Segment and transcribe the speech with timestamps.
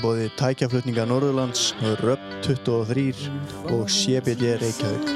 [0.00, 3.28] Bóði tækjaflutninga Norðurlands, Röpp 23
[3.68, 5.10] og CBD Reykjavík.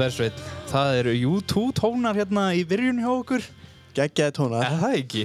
[0.00, 0.36] Bersveit,
[0.70, 3.42] það eru U2 tónar hérna í byrjun hjá okkur.
[3.92, 4.62] Geggjaði tónar.
[4.64, 5.24] Er það ekki?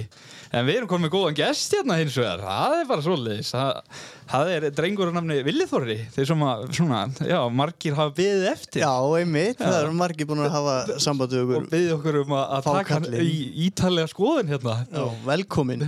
[0.56, 2.42] En við erum komið með góðan gest hérna hins vegar.
[2.44, 3.48] Það er bara svoleiðis.
[3.54, 8.46] Það, það er drengur á namni Villithorri Þeir sem að, svona, já, margir hafa beðið
[8.52, 8.84] eftir.
[8.84, 11.68] Já, einmitt, það eru margir búin að hafa sambandi Og okkur.
[11.72, 14.76] beðið okkur um að, að taka hann í ítalega skoðun hérna.
[14.92, 15.86] Já, velkomin.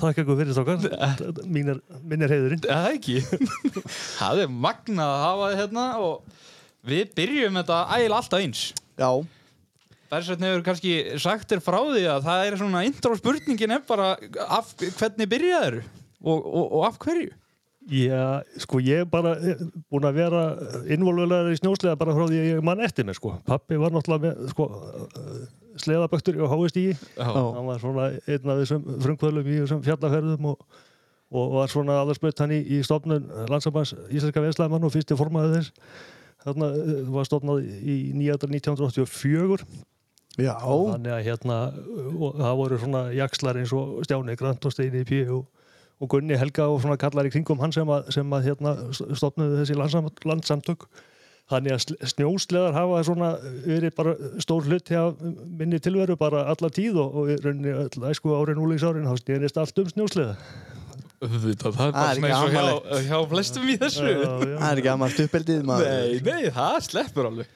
[0.00, 2.64] Þakka ykkur fyrir stokkar, mínir, mínir heiðurinn.
[2.66, 3.18] Er Það ekki?
[4.20, 6.38] það er magnað að hafa þið hérna og
[6.86, 8.64] við byrjum þetta ægilega alltaf eins
[9.00, 9.10] Já,
[10.10, 14.16] Bersveit hefur kannski sagt þér frá því að það er svona intro spurningin er bara
[14.50, 15.78] af, hvernig byrjaður
[16.20, 17.30] og, og, og af hverju?
[17.90, 20.42] Já, sko ég er bara eh, búin að vera
[20.92, 23.32] involverar í snjóslega bara frá því að ég mann eftir mig, sko.
[23.48, 24.66] Pappi var náttúrulega með, sko,
[25.80, 26.92] sleðaböktur á háistígi.
[27.16, 27.30] Já.
[27.30, 30.62] Hann var svona einn af þessum frumkvölum í þessum fjallaferðum og,
[31.32, 35.94] og var svona alveg hann í, í stofnun landsamans Íslenska Veslæman og fyrsti formaði þess.
[36.44, 39.66] Þarna eh, var stofnað í 1984
[40.40, 41.60] já, þannig að hérna
[42.16, 45.44] og það voru svona jakslar eins og Stjáni Grant og Steini P og,
[46.00, 49.60] og Gunni Helga og svona kallar í kringum hann sem að, sem að hérna stopnuðu
[49.60, 50.88] þessi landsam, landsamtök
[51.50, 53.30] þannig að sl- snjósleðar hafa svona
[53.66, 58.32] verið bara stór hluti af minni tilveru bara alla tíð og, og rauninni öll æsku
[58.38, 60.36] árin úlíksárin þá snýrist allt um snjósleða
[61.20, 64.80] Auðvitað, það er Það bara svona eins og hjá, hjá flestum í þessu það er
[64.80, 65.90] ekki aðmast uppeldið maður.
[65.90, 67.50] Nei, nei, það sleppur alveg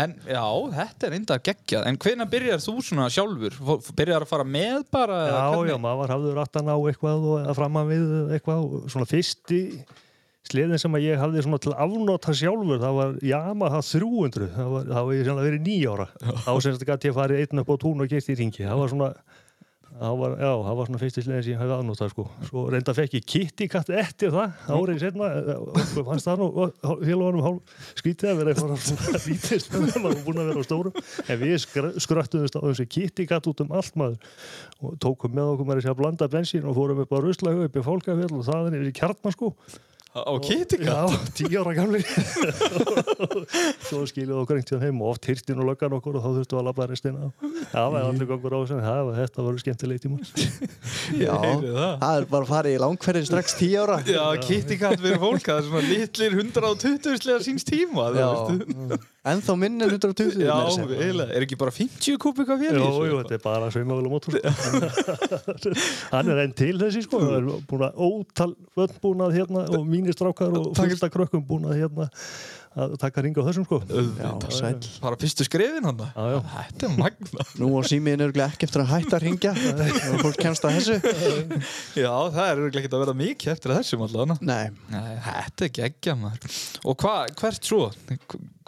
[0.00, 0.42] En já,
[0.74, 3.56] þetta er enda geggjað En hvenær byrjar þú svona sjálfur?
[3.98, 5.16] Byrjar að fara með bara?
[5.26, 5.72] Já, hvernig?
[5.72, 9.60] já, maður hafður aftan á eitthvað og að framan við eitthvað og svona fyrsti
[10.50, 14.70] sleðin sem að ég hafði svona til að afnota sjálfur það var Yamaha 300 það
[14.74, 16.06] var, það var ég sem verið nýjára
[16.46, 19.10] þetta gæti ég farið einn upp á tún og gert í ringi það var svona
[20.00, 22.24] það var, já, það var svona fyrsti sleðin sem ég hefði afnotað sko.
[22.48, 25.28] svo reynda fekk ég Kitty Cat eftir það árið setna
[25.66, 26.48] okkur fannst það nú
[27.02, 31.04] félagunum hálf skrítið að vera eitthvað lítist þegar maður var búin að vera á stórum.
[31.26, 34.32] En við skr skröttuðumst á þessu Kitty Cat út um allt maður.
[34.80, 37.76] Og tókum með okkur með þessi að blanda bensín og fórum upp á Ruslaug upp
[37.76, 39.52] í Fólkafjall og það er í kjartmann sko
[40.10, 41.06] Á Kitty Já,
[41.38, 42.00] tíu ára gamli
[43.86, 46.58] Svo skiluðu okkur einhvern tíðan heim og oft hýrtin og löggan okkur og þá þurftu
[46.58, 47.28] að labba restina.
[47.70, 50.18] Það var allir gangur á þessu það var þetta var skemmtilegt tíma
[51.20, 51.94] Já, heyri það.
[52.10, 54.00] er bara að fara í langferðin strax tíu ára.
[54.10, 58.28] Já, Kitty Cat fyrir fólk Það er svona litlir 120 slega síns tíma það Já,
[58.34, 59.00] veistu.
[59.28, 60.38] En þá minn en 120.
[60.40, 61.26] Já, eiginlega.
[61.36, 64.38] Er ekki bara 50 kubik af Jú, jú, þetta er bara saumavel og mótor
[66.14, 67.20] Hann er enn til þessi sko.
[67.20, 71.12] Það er búin að ótal völd búin að hérna og mínir strákar og fullt af
[71.12, 72.08] krökkum búin að hérna
[72.78, 73.80] að taka ringa á þessum sko
[74.54, 74.78] sæll.
[75.02, 76.38] Bara fyrstu skrefin hann Já, já.
[76.54, 80.38] Þetta er magna Nú á símiðin örgulega ekki eftir að hætta að ringja og fólk
[80.38, 80.98] kemst að þessu.
[81.98, 85.74] Já, það er örugglega ekkert að vera mikið eftir þessum allavega Nei, Nei, þetta er
[85.80, 86.60] geggja maður
[86.92, 87.82] Og hva, hvert svo?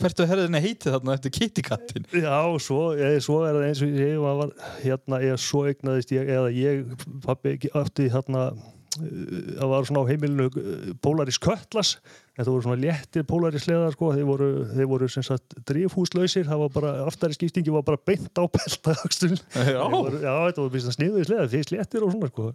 [0.03, 2.07] Hvert er herðinni heitið þarna eftir Kitty Catin?
[2.11, 6.31] Já, svo, ég, svo er það eins og ég var, hérna, ég svo eignaðist ég,
[6.33, 6.83] eða ég,
[7.23, 9.13] pabbi, átti hérna, uh,
[9.61, 11.95] það var svona á heimilinu uh, Polaris Kötlas,
[12.39, 16.63] þetta voru svona léttir Polaris leðar, sko, þeir voru, þeir voru sem sagt drifhúslausir, það
[16.65, 19.37] var bara, aftari skiptingi var bara beint á beltaðakstul.
[19.73, 19.83] Já.
[19.93, 22.49] Voru, já, þetta voru býst að sniðuði sleðar, þeir sléttir og svona, sko.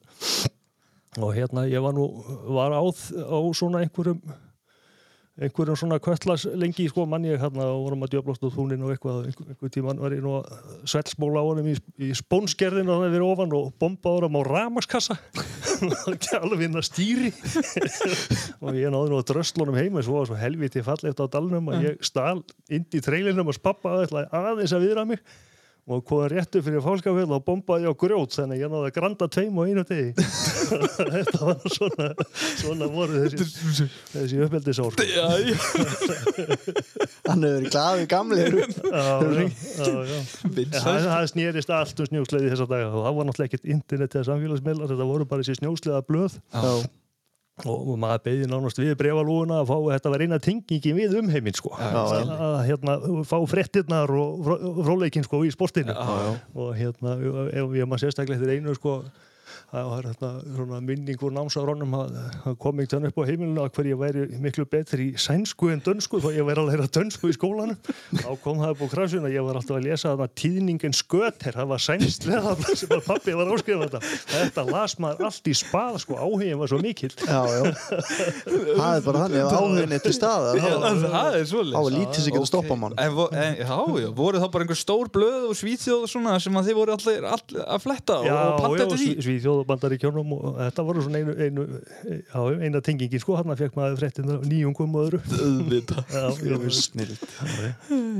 [1.18, 2.08] Og hérna, ég var nú,
[2.54, 4.22] var á, á svona einhverjum,
[5.38, 8.94] einhverjum svona köttlas lengi sko mann ég hérna og vorum að djöblast á þúnin og
[8.94, 10.48] eitthvað og einhver, einhver tíman var ég nú að
[10.90, 15.18] svellsbóla á honum í, í spónskerðin og það verið ofan og bombaður hann á ramaskassa
[16.10, 17.32] ekki alveg inn að stýri.
[18.66, 22.02] Og ég náði nú að dröslunum heima svo svo helviti fallegt á dalnum og ég
[22.06, 22.40] stal
[22.74, 25.22] inn í trailinum og spappa aðeins að viðra mig
[25.88, 29.28] og kom réttu fyrir fálskafell og bombaði á grjót þannig að ég náði að granda
[29.32, 30.10] tveim og einu degi
[31.16, 32.08] þetta var svona
[32.60, 35.06] svona voru þessi, þessi uppeldisár sko.
[37.28, 37.70] Hann hefur
[38.92, 40.20] já.
[40.58, 41.02] Vinsæll.
[41.08, 44.92] Það, snýrist allt um snjósleiði þessa daga og það var náttúrulega ekkert internet eða samfélagsmiðlar
[44.92, 46.72] þetta voru bara þessi snjósleiða blöð Já.
[47.66, 51.72] Og, maður beði nánast við brefalúuna að fá þetta var eina tingingin við umheiminn sko.
[51.74, 51.90] já.
[52.38, 56.36] að hérna, fá frettirnar og fró- fróleikinn sko, í sportinu já.
[56.54, 57.16] og hérna,
[57.50, 59.00] ef ég maður sérstaklega eftir einu sko,
[59.68, 62.14] það var hérna svona minning úr námsáronum að,
[62.48, 65.68] að kom ekki þannig upp á heimilinu að hver ég væri miklu betri í sænsku
[65.74, 67.76] en dönsku þó ég væri að læra dönsku í skólanum
[68.16, 71.68] þá kom það upp á krafsuna ég var alltaf að lesa þarna tíðningin sköter það
[71.74, 76.00] var sænslega þarna sem að pappi var áskrifað þetta þetta las maður allt í spað
[76.06, 77.62] sko áhugin var svo mikill Já, já.
[78.48, 81.78] Það er bara þannig, ef áhugin er til þá það er þá svolítið.
[81.82, 82.96] er lítið sem getur stoppa mann.
[83.02, 86.36] En, vo- en, já, já, voru þá bara einhver stór blöð og svíþjóð og svona
[86.44, 88.98] sem að þið voru allir, allir að fletta og, Já, og panta?
[88.98, 91.66] Sví- Svíþjóð og bandaríkjónum og þetta voru svona einu, einu
[92.08, 95.22] já, eina tengingin sko, hann fekk maður fréttin nýjungum og öðru.
[96.18, 97.16] Já, já, Snill.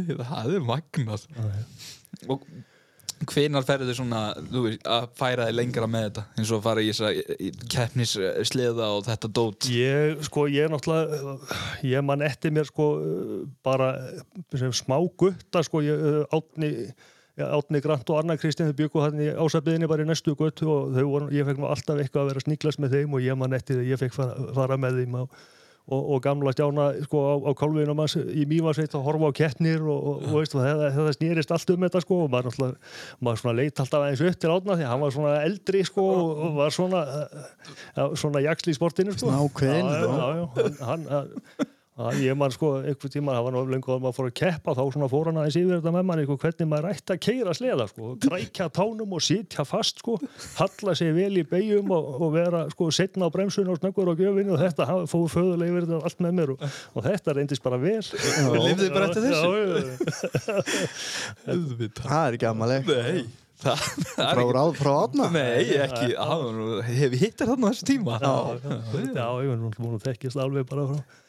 [0.08, 1.28] Það er magnað.
[2.28, 2.44] Og
[3.26, 6.24] hvenar ferðu þið svona, veist, að færa þið lengra með þetta?
[6.38, 9.70] eins og að fara í þessa keppnisleða og þetta dót.
[9.74, 11.36] Ég, sko, ég er náttúrulega,
[11.88, 12.90] ég man eftir mér, sko,
[13.66, 13.94] bara
[14.54, 16.06] sem smá gutta, sko, ég,
[16.36, 16.72] átni,
[17.38, 20.96] átni Grant og Anna Kristinn, þau byggu hann í ásætbiðinni bara í næstu guttu og
[20.96, 23.78] þau voru, ég fekk nú alltaf eitthvað að vera sníklast með þeim og ég eftir
[23.78, 25.38] því að ég fekk fara, fara með þeim og,
[25.86, 29.86] og, og gamla stjána, sko, á, á kálviðinum hans í Mývarsveit að horfa á kettnir
[29.86, 32.76] og, og, og veist, þetta, þetta snýrist allt um þetta, sko, og maður
[33.22, 36.46] maður svona leit alltaf aðeins upp til átna því hann var svona eldri, sko, og,
[36.58, 37.06] var svona,
[37.94, 39.30] já, svona jaksli í sportinu, sko.
[39.30, 43.62] Já, já, já, já, hann, hann, hann ég man sko, einhver tíma, það var nú
[43.72, 46.22] lengur að maður fór að keppa, þá svona fór hann aðeins yfir þetta með mann,
[46.22, 50.20] eitthvað, hvernig maður ætti að keira sleða, sko, grækja tánum og sitja fast, sko,
[50.60, 54.20] halla sig vel í beigjum og, og vera, sko, setna á bremsun og snöggur á
[54.20, 56.64] gjöfinni og þetta fór föðulega yfir þetta allt með mér og,
[56.94, 58.00] og þetta reyndist bara vel.
[58.46, 59.52] Og lifðið bara eftir þessu?
[59.52, 60.88] Já, já, já.
[61.58, 62.08] Auðvitað.
[62.08, 62.90] Það er ekki amaleg.
[62.94, 63.28] Nei,
[63.64, 65.30] það, það Frá, ráð, frá átna?
[65.34, 66.12] Nei, ekki,
[67.02, 68.20] hef hittir þarna á þessu tíma.
[68.22, 71.24] Já, já, já, ég var nú að þekkjast alveg bara frá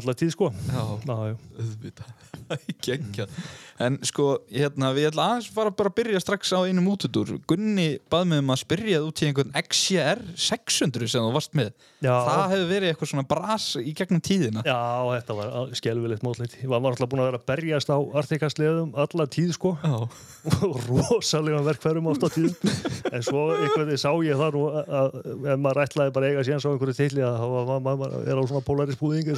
[0.00, 0.50] alla tíð, sko.
[0.70, 2.14] Já, auðvitað.
[3.82, 7.32] En sko, hérna, við ætla aðeins fara bara að byrja strax á einum útudur.
[7.50, 11.72] Gunni bað mig um að spyrja út í einhvern XCR 600 sem þú varst með.
[12.04, 12.12] Já.
[12.12, 14.62] Það hefur verið eitthvað svona bras í gegnum tíðina.
[14.62, 14.78] Já,
[15.16, 16.54] þetta var skelvilegt mótleitt.
[16.60, 19.74] Ég var alltaf búin að vera að berjast á artikastleðum alla tíð sko
[21.10, 22.54] rosalega verkfærum átt á tíð.
[23.10, 26.62] En svo einhvern veginn sá ég það nú að ef maður ætlaði bara eiga síðan
[26.62, 29.34] á einhverju tilli að maður er á svona polarisbúðing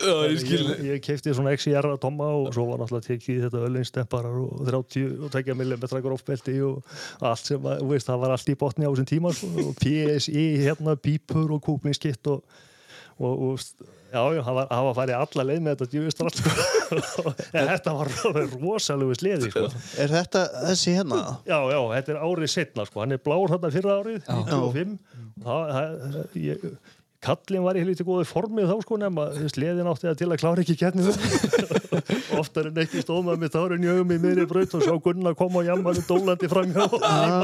[0.00, 0.42] ég.
[0.52, 4.66] Ég, ég keipti svona XR að tomma og svo var náttúrulega tekið þetta ölinstemparar og
[4.68, 8.58] 30 og 20 mm grófbelti og allt sem að, þú veist, það var allt í
[8.64, 12.44] botni á þessum tíma sko, og PSI, hérna, pípur og kúplingskitt og
[13.18, 13.58] og, og
[14.12, 16.54] já, já, hann var, hann var farið alla leið með þetta djúvistrætt sko.
[17.58, 18.10] en þetta var
[18.54, 19.66] rosalegu sleði sko.
[20.02, 21.20] Er þetta þessi hérna?
[21.46, 23.04] já, já, þetta er árið setna sko.
[23.04, 24.98] hann er blár þarna fyrra árið 95
[25.44, 26.18] það, það,
[26.48, 26.66] ég,
[27.22, 30.64] kallin var í helviti góði formið þá sko nema sleðin átti það til að klára
[30.64, 31.18] ekki kettnið
[32.40, 35.34] oftar en ekki stóð maður með tárin í augum í miðri braut og sjá Gunna
[35.38, 36.86] koma og jammaði dólandi framhjá.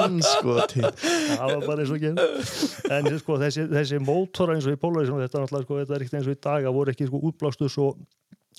[0.04, 0.82] Anskoti.
[0.82, 2.18] það var bara eins og genn
[2.98, 6.06] en sko, þessi, þessi mótora eins og í Polaris þetta, er náttúrulega, sko, þetta er
[6.06, 7.98] ekkert eins og í dag að voru ekki sko, útblástus og,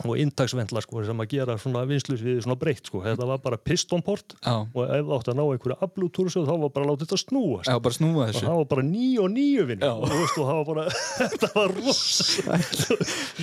[0.08, 3.02] og intaksvendla sko, sem að gera svona vinslusviði svona breytt sko.
[3.04, 4.54] þetta var bara pistonport Já.
[4.64, 7.98] og ef átti að ná einhverju ablútúrsu þá var bara láta þetta snúast Já, bara
[7.98, 9.92] snúa og það var bara nýju og nýju vinn Já.
[9.92, 10.86] og það var bara
[11.34, 12.60] þetta var rosa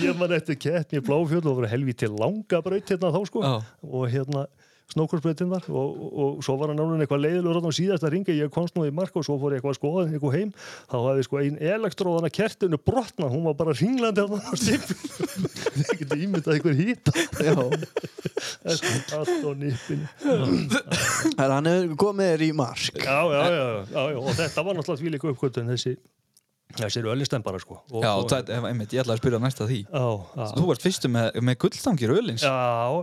[0.01, 3.45] ég man eftir keppni í Bláfjöld og það var helviti langa braut hérna þá sko
[3.45, 3.53] Já.
[3.85, 4.47] og hérna
[4.93, 8.77] snókursbreytinnar og, og, og svo var hann náttúrulega eitthvað leiðilegur á síðasta ringa, ég komst
[8.77, 10.51] nú í mark og svo fór ég eitthvað að skoða eitthvað heim,
[10.87, 14.97] þá hafði sko ein elektróðana kertinu brotna, hún var bara ringlandi á það stimpil
[15.77, 17.11] það getur ímyndað einhver hýta
[17.43, 17.55] Já.
[19.17, 20.07] allt á nippinu.
[21.37, 22.87] Herra, Hann hefur komið þér í mark.
[23.01, 25.95] já, já, já, já, já, og þetta var náttúrulega því líka uppkvöldun þessi
[26.75, 29.79] þessi eru öllistembara sko og, Já, og, það, einmitt, ég ætlaði að spyrja næsta því.
[29.87, 30.05] já,
[30.35, 30.45] já.
[30.57, 32.43] Þú varst fyrstu með, með gulltangir ölins.
[32.43, 32.51] Já,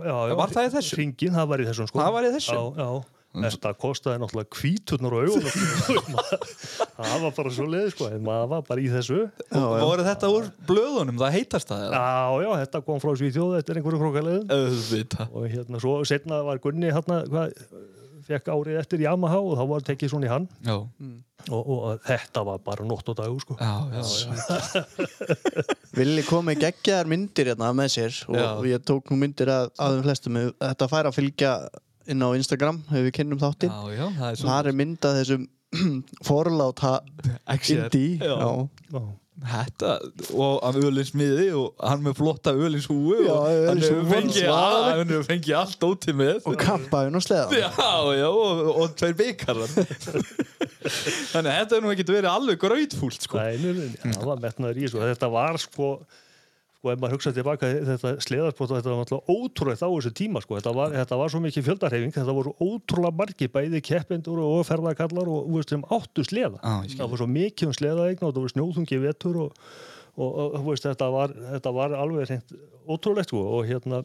[0.05, 0.37] já, já.
[0.43, 1.01] Var það í þessum?
[1.01, 2.01] Ringin, það var í þessum sko.
[2.03, 2.55] Það var í þessum?
[2.55, 3.11] Já, já.
[3.35, 6.13] Þetta kostaði náttúrulega kvíturnar og augunum
[6.95, 9.59] það var bara svo leið sko en maður var bara í þessu já.
[9.59, 11.83] Voru þetta úr blöðunum, það heitast það?
[11.91, 16.61] Já, já, þetta kom frá Svíþjóð eftir einhverju krókaleiðum Auðvitað og hérna svo setna var
[16.63, 17.51] Gunni hérna, hvað,
[18.25, 20.47] fekk árið eftir Yamaha og þá var tekið svona í hann.
[20.65, 20.75] Já,
[21.51, 23.57] og, og þetta var bara nótt og dag sko.
[23.59, 24.03] já, já,
[25.97, 28.47] Villi kom með geggjaðar myndir hérna með sér og Já.
[28.73, 30.39] ég tók nú myndir að, að þeim flestum.
[30.59, 31.51] Þetta fær að fylgja
[32.11, 33.75] inn á Instagram hefur við kynnum þáttinn.
[33.75, 35.45] Það er svo þar er myndað þessum
[36.27, 36.97] forláta
[37.69, 38.35] indi Já.
[38.35, 39.01] Já.
[39.35, 39.65] Já.
[39.65, 39.89] Þetta
[40.31, 45.57] og af ölinsmiði og hann með flotta ölinshúu Já, og hann hefur fengið, hefur fengið
[45.59, 47.67] allt ótið með og kampaðun og sleða Já,
[48.15, 49.73] já, og, og tveir byggarar
[51.33, 53.41] Þannig að þetta er nú ekkert verið alveg grautfúlt sko.
[53.41, 55.89] Nei, nei, nei, það var metnaður í þessu þetta var sko
[56.85, 60.59] sko ef maður hugsaði tilbaka þetta sleðarsport þetta var náttúrulega ótrúlegt á þessu tíma sko.
[60.59, 65.31] þetta, var, þetta var svo mikið fjöldarhefing þetta voru ótrúlega margi bæði keppendur og ferðakallar
[65.31, 66.99] og þú veist, sem áttu sleða skil.
[66.99, 69.57] það var svo mikið um sleðaegna og það var snjóðungi vetur og,
[70.13, 73.41] og, og þú veist, þetta, var, þetta var alveg reynd ótrúlegt sko.
[73.57, 74.03] og hérna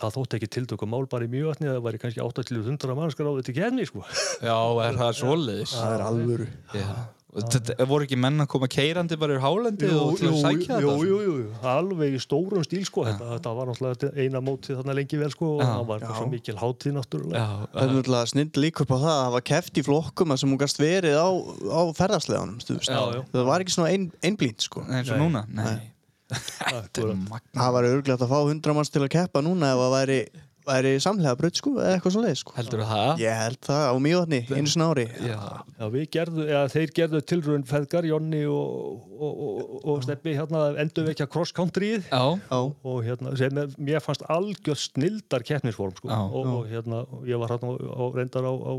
[0.00, 3.32] það þótti ekki tiltöku mál bara í mjög vatni það væri kannski 800 mannskar á
[3.38, 4.04] þetta kefni sko.
[4.40, 4.56] Já,
[4.88, 6.86] er það svoleiðis það er alvöru Já.
[7.32, 10.80] Þetta voru ekki menn að koma keirandi bara úr hálendi og til að sækja þetta?
[10.84, 13.06] jú, jú, jú, alveg í stórum stíl sko.
[13.06, 15.70] þetta, þetta var náttúrulega eina mótið þarna lengi vel sko, og Já.
[15.70, 17.40] það var svo mikil hátíð náttúrulega.
[17.40, 20.34] Já, það er náttúrulega snill líka upp á það að það var keft í flokkum
[20.36, 21.28] að sem hún gast verið á,
[21.72, 23.24] á ferðarsleðanum Já, já.
[23.32, 24.84] það var ekki svona ein, einblínt sko.
[24.92, 25.24] eins og Nei.
[25.24, 25.46] núna?
[25.48, 25.88] Nei,
[27.32, 30.20] magna það var örglægt að fá 100 manns til að keppa núna ef það væri,
[30.66, 32.54] væri samlega brödd sko, eða eitthvað svo leið sko.
[32.56, 33.22] Heldur það?
[33.22, 35.38] ég held það á mjögni, einu sinna ári Já,
[35.78, 40.64] Já, við gerðu, eða þeir gerðu tilraun Feðgar, Jonni og, og, og, og Steppi hérna
[40.82, 45.96] endur vekja cross countryið já, já, og hérna, sem er, mér fannst algjör snildar keppnisform
[45.98, 46.10] sko.
[46.12, 46.20] Já.
[46.22, 48.74] og, og hérna, ég var hérna á, reyndar á, á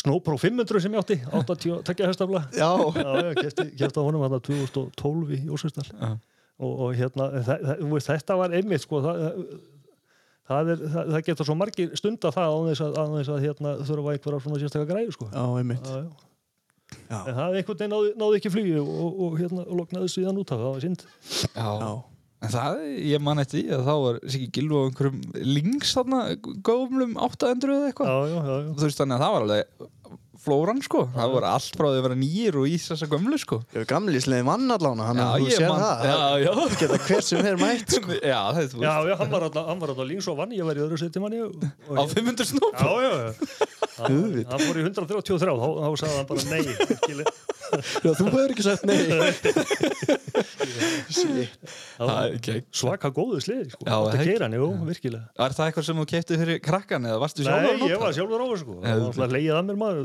[0.00, 4.22] Snowpro 500 sem ég átti 80 tekja höstafla já, Já, já, kefti, kefti á honum
[4.24, 6.12] hérna 2012 í Jósvistall Já.
[6.62, 7.26] og, og hérna,
[8.06, 9.42] þetta var einmitt sko, það,
[10.50, 13.44] það, er, það, það getur svo margir stunda það á þess að, á þess að
[13.46, 15.30] hérna, þurfa einhverja svona sérstaklega græðu sko.
[15.30, 16.10] já, einmitt Já, já.
[17.10, 20.08] já, En það einhvern veginn náði, náði ekki flugi og, og, og hérna, og loknaði
[20.14, 21.04] síðan út af það var synd.
[21.54, 21.68] já.
[21.84, 21.90] já.
[22.40, 26.20] En það, ég man eftir því að þá var Siggi Gilva á einhverjum links þarna
[26.64, 28.70] góðumlum 800 eða eitthvað Já, já, já, já.
[28.78, 29.90] Þú veist þannig að það var alveg
[30.44, 33.60] flóran sko Það var allt frá því að vera nýjir og ís þessa gömlu sko
[33.74, 37.96] ég er gamlislega mann allána hann að þú sér það geta hver sem er mætt
[37.98, 38.16] sko.
[38.32, 40.84] Já, það þú Já, já, hann var alltaf, hann links og vann, ég var í
[40.86, 43.68] öðru seti manni og, og Á 500 snúp Já, já, já.
[44.00, 47.59] Hann, hann fór í 133, þá, þá sagði hann bara nei.
[47.78, 48.98] Já, þú hefur ekki sagt nei.
[51.10, 53.84] Það Það svaka góðu slið, sko.
[53.86, 55.26] Það- keira hann, jú, virkilega.
[55.40, 57.98] Var það eitthvað sem þú kefti fyrir krakkan eða varstu sjálfur Nei, að nota ég
[58.00, 58.16] var það?
[58.18, 58.72] sjálfur á þessu, sko.
[58.80, 60.04] Það var alltaf leiðið að mér maður,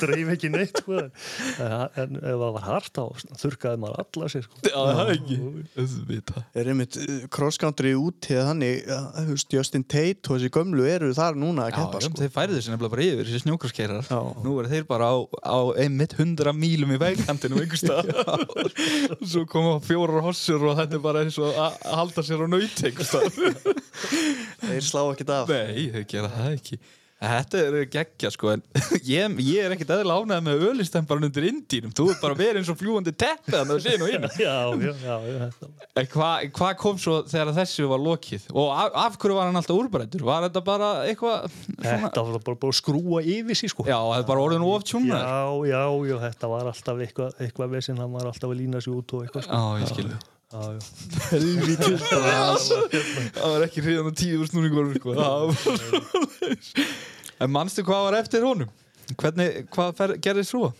[0.00, 0.92] dreif ekki neitt, sko.
[0.96, 1.10] En,
[2.02, 3.04] en ef það var hart, þá
[3.42, 4.54] þurrkaði maður alla sér, sko.
[4.66, 5.36] Já, það er ekki
[5.76, 7.04] Auðvitað er einmitt uh,
[7.36, 8.74] cross country út eða þannig
[9.52, 12.16] Justin Tate og þessi gömlu eru þar núna að keppa sko.
[12.20, 13.26] þeir færðu sér nefnilega bara yfir
[17.06, 17.56] þessi snjókarskeirar Já.
[17.56, 19.72] Nú eru þeir bara á, á einmitt 100 mílum í vegkantinum einhver stað Svo koma
[19.86, 23.40] fjórar hossur og þetta er bara eins og að halda sér á naut einhver stað
[24.66, 25.50] þeir slá ekkert af.
[25.52, 26.78] Nei, þau gera það ekki
[27.16, 28.62] Þetta er geggja sko en
[29.08, 32.72] ég, ég er ekkert eðla ánægð með ölistembaran undir indínum Þú er bara verið eins
[32.72, 35.70] og fljúandi teppið að séu nú inn Já, já, já, þetta.
[35.96, 38.46] En hvað hva kom svo þegar þessu var lokið?
[38.52, 40.26] Og af, af hverju var hann alltaf úrbættur?
[40.28, 42.04] Var þetta bara eitthvað svona...
[42.04, 43.88] Þetta var bara að skrúa yfir sér, sko.
[43.88, 45.42] Já, það er bara orðin of tjúnar Já,
[45.72, 45.82] já,
[46.12, 49.24] já, þetta var alltaf eitthvað, eitthvað vesinn, hann var alltaf að lína sig út og
[49.24, 49.56] eitthvað, sko.
[49.56, 50.35] Já, ég já.
[50.54, 51.96] Helvítið
[53.36, 55.14] Það var ekki hriðan á tíu snúningur sko.
[55.18, 56.68] Það var svoleiðis.
[57.42, 58.70] En manstu hvað var eftir honum?
[59.18, 60.70] Hvernig, hvað fer, gerðist svo?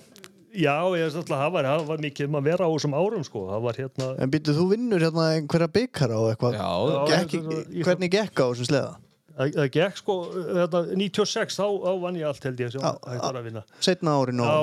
[0.56, 3.24] Já, ég veist alltaf, það var, það var mikið um að vera á þessum árum,
[3.26, 3.42] sko.
[3.50, 6.70] Það var hérna, en býttu þú vinnur hérna einhverja byggara og eitthvað Já,
[7.12, 7.50] Gekk,
[7.84, 8.94] hvernig gekk á þessum sleða
[9.36, 10.16] það það gekk, sko,
[10.56, 13.62] þetta, 96, þá, þá vann ég allt, held ég, sem hægt var að vinna.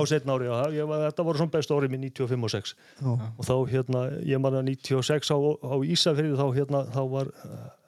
[0.10, 0.50] setna ári,
[0.89, 2.74] var, þetta voru svona best árið minn 95 og 6.
[3.06, 4.03] Og þá, hérna,
[4.34, 7.32] ég man að 96 á, á Ísafirði, þá, hérna, þá var,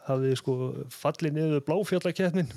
[0.09, 0.57] hafði, sko,
[0.93, 2.53] fallið niður bláfjallakeppnin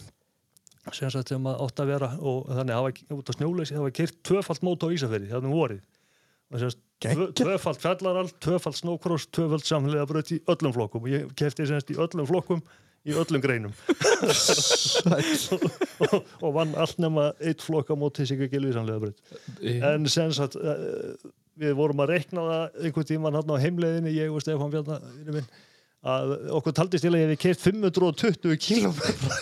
[0.96, 4.20] sem sagt sem að átt að vera og þannig hafa út á snjóleysi hafa kyrt
[4.24, 5.82] tvöfalt mót á Ísafirði, þannig vorið
[6.48, 6.70] tvö,
[7.02, 7.32] Geggjað.
[7.36, 11.92] tvöfalt fjallarall, tvöfalt snókross tvöfalt samlega bröt í öllum flokkum og ég kefti sem sagt
[11.92, 12.62] í öllum flokkum
[13.06, 13.74] í öllum greinum.
[16.02, 16.14] Og,
[16.44, 19.18] og vann allt nema eitt flokk á móti sig ekki samlega bröt
[19.62, 21.14] en sem sagt uh,
[21.58, 25.02] við vorum að rekna það einhvern tíman hann á heimleiðinni, ég og Stefán Bjarnar
[25.98, 28.92] að okkur taldist til að ég hef kert 520 km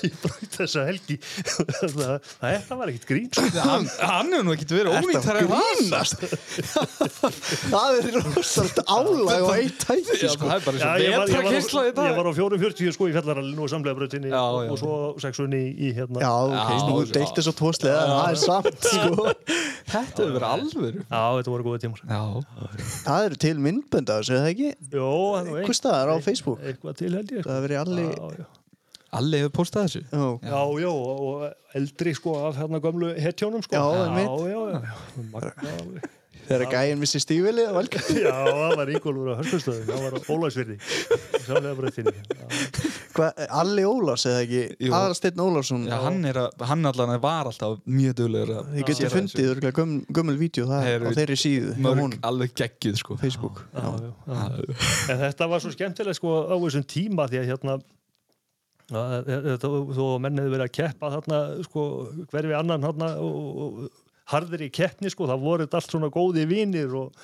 [0.08, 1.18] í braut þessa helgi
[1.98, 3.26] það, þetta var ekkit grín
[3.60, 6.24] hann, hann hefur nú ekkert verið Ertu ónýtt að grínast?
[7.74, 10.48] það er rosalega álag og eitt tæki Já, sko.
[10.48, 12.26] það er bara Já, eins ég, og ég, vetra kynsla í var, dag ég var
[12.26, 14.70] á 440 sko í fjallarallinu og samlega brautinni Já, og, já.
[14.72, 14.96] og svo
[15.26, 17.12] sexunni í, í hérna Já, ok, Já, nú já.
[17.18, 19.28] deilt þess að tóslega það er samt sko.
[19.92, 22.22] Þetta hefur verið alvöru Já, þetta voru góða tímar Já,
[23.06, 24.70] Það eru til myndbönd af þessu, er það ekki?
[24.96, 25.68] Jó, það er á ein-
[26.46, 26.62] Facebook?
[26.70, 27.48] Eitthvað til held ég sko.
[27.50, 28.46] Það hefur verið allir.
[29.16, 33.74] Alli hefur postað þessu Já, Já, já, og eldri sko af hérna gömlu hetjónum sko.
[33.76, 36.10] Já, já, já, já.
[36.46, 40.12] Þegar gæinn missi stífili Já, það var Ingólfur á Hörskastöðum, það var.
[43.16, 43.30] Hva,
[43.62, 44.62] Alli Ólafs eða ekki?
[44.86, 44.92] Jú.
[44.96, 49.50] Aðalsteinn Ólafsson Já, hann, er að, hann allan var alltaf mjög Þið getur gera fundið
[49.52, 50.78] örugglega göm, gömul vídeo á
[51.16, 54.10] þeirri síðu mörg alveg geggjuð sko Facebook Já, Já.
[54.26, 54.78] já, já.
[55.12, 57.78] En þetta var svo skemmtilegt sko á þessum tíma því að hérna
[58.86, 61.86] þó að menn hefur verið að keppa þarna sko
[62.30, 66.94] hverfi annan þarna og, og harðir í keppni sko, það voru allt svona góði vinir
[66.98, 67.16] og,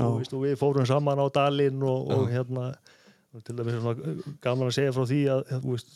[0.00, 2.70] og, og við fórum saman á dalinn og, og hérna
[3.44, 3.82] til dæmis
[4.40, 5.90] gaman að segja frá því að veist,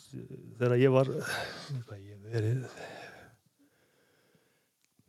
[0.59, 2.65] þegar ég var ég verið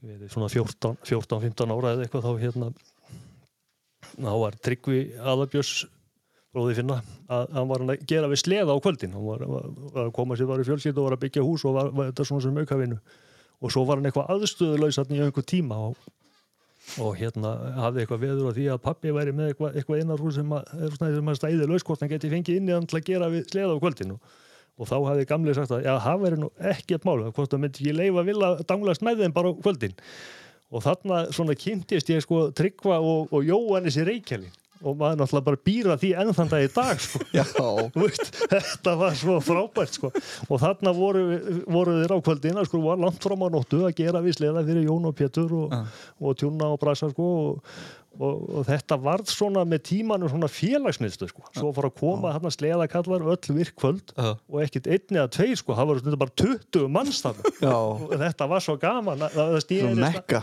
[0.02, 2.70] verið svona 14 14-15 ára eða eitthvað þá hérna
[4.16, 5.74] þá var Tryggvi Aðabjörs
[6.52, 6.98] bróði finna
[7.32, 9.14] að hann var að gera við sleða á kvöldin.
[9.16, 9.44] Hann var,
[10.04, 12.26] að koma sér var í fjölsýtt og var að byggja hús og var, var þetta
[12.28, 12.98] svona sem aukavinnu
[13.62, 16.06] og svo var hann eitthvað aðstöðulaus þarna í einhver tíma og,
[17.02, 20.54] og hérna hafði eitthvað veður á því að pappi væri með eitthvað, eitthvað hús sem
[20.56, 22.98] að, er svona sem að stæði laus hvort hann geti fengið inn í hann til
[22.98, 24.38] að gera við sleða á kvöldin og,
[24.88, 27.98] þá hafði gamli sagt að já, það væri nú ekkert mál hvort það myndi ekki
[27.98, 29.94] leifa vilja danglast með þeim bara á kvöldin.
[30.72, 34.48] Og þarna svona kynntist ég sko Tryggva og, og Jóhannes í Reykjali
[34.82, 37.22] og maður náttúrulega bara býra því enn þann dag í dag sko.
[38.02, 40.12] Veist, þetta var svo frábært sko.
[40.48, 41.24] og þarna voru,
[41.70, 44.88] voru þeir á kvöldina sko, var langt fram á nóttu að gera við sleða fyrir
[44.88, 45.74] Jón og Pétur og,
[46.20, 47.74] og tjúna og brasa sko, og,
[48.18, 51.44] og, og þetta varð svona með tímanum svona félagsmiðstu sko.
[51.56, 54.34] svo fór að koma þarna sleðakallar öll virk kvöld Já.
[54.36, 58.76] og ekkit einn eða tveir sko, það voru bara 20 manns og þetta var svo
[58.82, 59.24] gaman.
[59.28, 60.42] Að það mekka.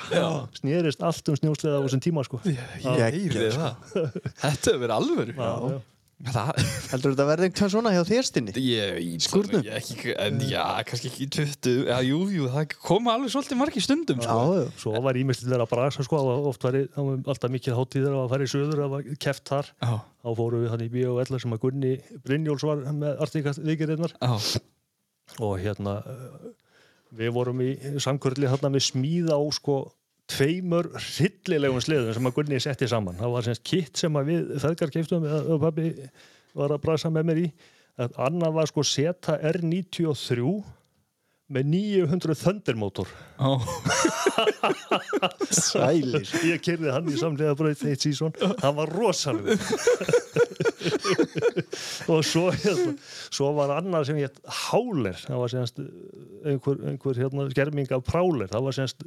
[0.59, 2.41] Snerist allt um snjósleða á þessum tíma sko.
[2.47, 2.59] Ég
[3.05, 4.19] heyri það.
[4.43, 4.95] Þetta hefur verið
[5.39, 5.79] já.
[6.19, 6.49] Það,
[6.91, 8.53] Heldur þetta verði einhvern svona hjá þér stinni?
[8.60, 9.62] ég, í Skúrnum?
[9.63, 13.86] ég, ekki, en já, kannski ekki 20 já, jú, jú, það koma alveg svolítið margir
[13.86, 14.58] stundum Já, sko.
[14.60, 16.19] já, Svo var ímest til þeirra að brasa sko,
[16.51, 19.71] oft var alltaf mikið hátíðir að fara í söður að var keft þar.
[19.79, 21.93] já, Þá fórum við hann í bíó og ella sem að Gunni
[22.27, 24.60] Brynjóls var með artíkast vikirinnar já,
[25.39, 26.51] og hérna eh,
[27.15, 27.71] við vorum í
[28.03, 29.79] samkvörli hérna með smíða á sko
[30.29, 33.17] tveimur hryllilegum sleðum sem að Gunni setti saman.
[33.19, 35.91] Það var semst kitt sem að við feðgar keiftum og pabbi
[36.57, 37.47] var að brasa með mér í.
[37.99, 40.53] Að Annað var sko Zeta R93
[41.49, 43.09] með 900 þöndirmótor.
[43.39, 43.51] já,
[45.49, 49.57] sælir Ég kerði hann í samlega bröð eitt sísón, hann var rosalega
[52.13, 52.93] og svo hérna,
[53.33, 54.37] svo var annar sem hétt
[54.67, 58.99] Háler, það var semst einhver, einhver hérna, skerming af Práler, það var semst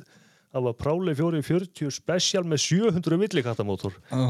[0.53, 4.23] það var Práler 440 special með 700 villikattamótor já.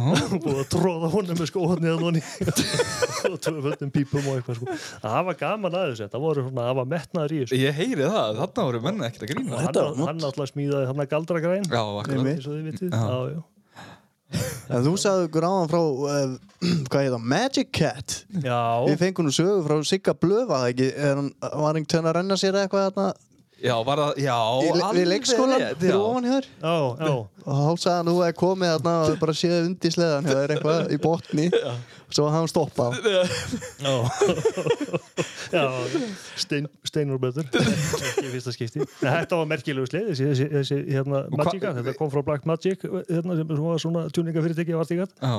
[0.42, 2.22] búið að tróða honum með skóðan eða honni
[3.32, 4.76] og tvöföldum pípum og eitthvað sko.
[5.02, 8.36] það var gaman aðeins það voru svona, það var metnaður í þessu Ég heyri það,
[8.42, 11.10] þarna voru menni ekkert að grína hann, hann alltaf smíðaði hann að
[12.02, 12.38] akkurat Einmitt.
[12.38, 13.18] eins og þið vitið Já.
[13.32, 13.42] já.
[14.72, 16.30] En þú sagði ykkur áðan frá uh,
[16.88, 18.14] hvað heit það, Magic Cat
[18.46, 18.60] já.
[18.86, 22.16] Við fengum nú sögu frá Sigga Blöfa það ekki, er hann, var einhvern tönn að
[22.20, 23.10] renna sér eitthvað þarna
[23.62, 25.94] Já, var það, já, í, alveg við leikskólan já.
[25.94, 27.12] ofan hér já, já.
[27.12, 30.40] og þá sagði hann að þú hefði komið þarna og bara séð undir sleðan það
[30.40, 31.44] er eitthvað í botni.
[32.12, 32.96] Svo hafði hann stoppað.
[33.80, 33.94] Já,
[35.54, 35.62] já.
[36.42, 37.46] Stein, steinur betur.
[38.10, 38.86] Ekki í fyrsta skipti.
[39.00, 43.38] Þetta var merkilegu sleið þessi, þessi, þessi hérna, Magica, þetta kom frá Black Magic hérna,
[43.38, 45.36] sem var svona tjúningafyrirtæki af Artigat Já,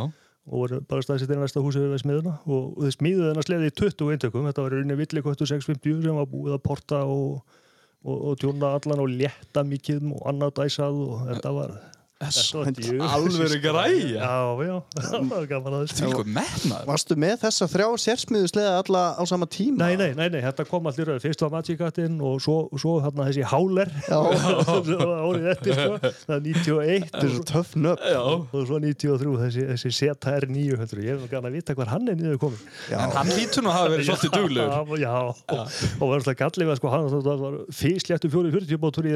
[0.47, 3.67] og voru bara staðsett inn næsta húsi við smiðuna og, og þeir smíðuðu þennan sleið
[3.67, 4.47] í 20 eintökum.
[4.49, 7.59] Þetta var rauninni villikvöttu 650 sem var búið að porta og,
[8.03, 11.75] og, og tjúna allan og létta mikið og annað dæsað og þetta var
[12.23, 14.19] alvöru græja.
[14.19, 14.36] Já,
[14.67, 14.75] já,
[15.09, 15.97] það var gaman að þessu.
[15.99, 16.88] Til ykkur metnaður.
[16.89, 19.77] Varstu með þessa þrjá sérsmiðu sleða alla á sama tíma?
[19.83, 21.21] Nei, nei, nei, nei, þetta kom allir rauð.
[21.23, 23.91] Fyrst var Magic-gattinn og svo, svo þarna þessi Háler
[25.27, 26.13] árið eftir, sko.
[26.23, 28.07] Það er 91 Þetta er svo töff nöfn.
[28.13, 31.03] Já, og svo 93 þessi, þessi ZR 900.
[31.03, 31.13] Ég.
[31.13, 32.62] Er nú gana að vita hvað hann er niður komin.
[32.89, 34.71] Já, en hann lítur nú að hafa verið svolítið duglegur.
[35.03, 39.07] Já, já, og, og var alltaf gallið sko, hann það var fyrstléttu 440 mótor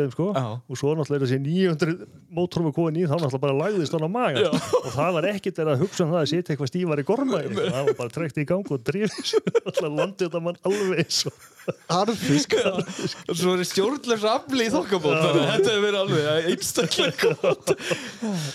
[2.98, 3.18] í þeim.
[3.18, 3.28] Já.
[3.28, 4.12] Og svo náttúrulega þessi 900 mótor með kofa í þá náttúrulega bara lagðist hann á
[4.12, 7.08] maga og það var ekkit er að hugsa um það að setja eitthvað stífar í
[7.08, 9.36] gorma í það var bara trekt í gang og drifis
[9.68, 11.34] alltaf landið þetta mann alveg eins og
[11.92, 15.18] Harfisk og svo er stjórnlegs afli í þokkabót.
[15.20, 17.74] Þannig að þetta hefur verið alveg einstaklega gott.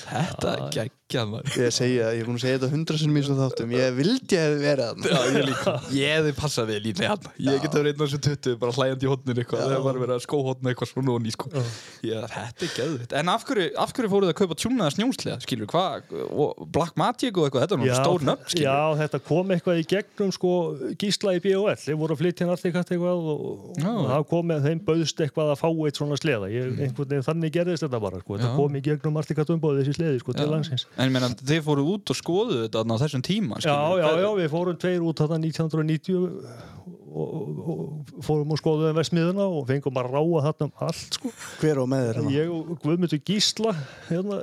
[0.08, 3.18] Þetta er geggjað maður Ég segi það, ég er búin að segja þetta hundra sinnum
[3.18, 5.74] í svo þáttum Ég vildi að þið verið þarna Já, ég líka.
[5.92, 7.26] Ég hefði passað vel í hann.
[7.42, 9.62] Ég geti verið einn af þessu tuttu, bara hlæjandi í hotninu eitthvað.
[9.72, 11.50] Það var verið að skóhotna eitthvað svona og ný, sko.
[12.06, 13.14] Já, þetta er geðvitt.
[13.20, 16.14] En af hverju, af hverju fóruð að kaupa tjúnaða snjóslega, skilur, hvað,
[16.74, 18.66] Black Magic og eitthvað, þetta er náttúrulega stór nöfn, skilur.
[18.68, 20.52] já, þetta kom eitthvað í gegnum sko
[21.02, 21.76] gísla í B.O.L.
[21.82, 23.42] Þeir voru að flytja inn allt eitthvað og,
[23.82, 23.88] Já.
[23.92, 27.26] og það kom með þeim bauðst eitthvað að fá eitt svona sleða ég, einhvern veginn
[27.26, 28.36] þannig gerðist þetta bara sko.
[28.38, 28.56] þetta Já.
[28.58, 31.64] kom í gegnum allt eitthvað umbóðið þessi sleði sko, til landsins En ég meina, þið
[31.66, 35.02] fóruð út og skoðuð þetta þarna á þessum tíma, Já, já, já, við fórum tveir
[35.02, 36.52] út þarna 1990 og,
[37.10, 37.32] og,
[37.72, 41.32] og fórum og skoðuðum vestmiðuna og fengum að ráa þarna um allt sko.
[41.58, 42.34] Hver á með þér hérna?
[42.36, 43.74] Ég og Guðmundur Gísla
[44.06, 44.38] hérna,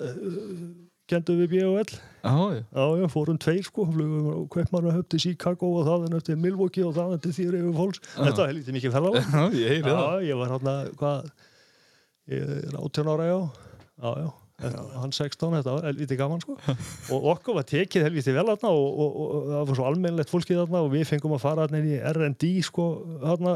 [1.10, 1.96] kendum við B.O.L.
[2.20, 2.60] Já, já.
[2.76, 6.98] Já, já, fórum tveir sko, flugum á Kveppmannahöfn til Chicago og þaðan eftir Milwaukee og
[7.00, 8.04] þaðan til þýr yfir fólks.
[8.18, 9.32] Þetta var helviti mikið ferðalag.
[9.32, 10.04] Já, ég heyri það.
[10.04, 11.34] Já, ég var hérna, hvað,
[12.36, 13.40] ég er 18 ára, já.
[14.04, 14.30] Já, já.
[14.60, 16.58] Hann 16, þetta var helviti gaman sko.
[17.16, 20.92] Og okkur var tekið helviti vel og, og, og, það var svo almennlegt fólkið og
[20.92, 22.90] við fengum að fara inn í R&D sko
[23.24, 23.56] þarna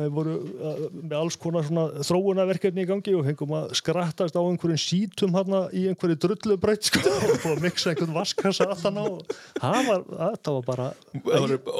[0.00, 4.42] þeir voru uh, með alls konar svona þróunarverkefni í gangi og fengum að skrattast á
[4.42, 9.04] einhverjum sítum þarna í einhverju drullubraut sko og fór að mixa einhvern vaskassa aftan á.
[9.06, 10.88] Og það var, þetta var bara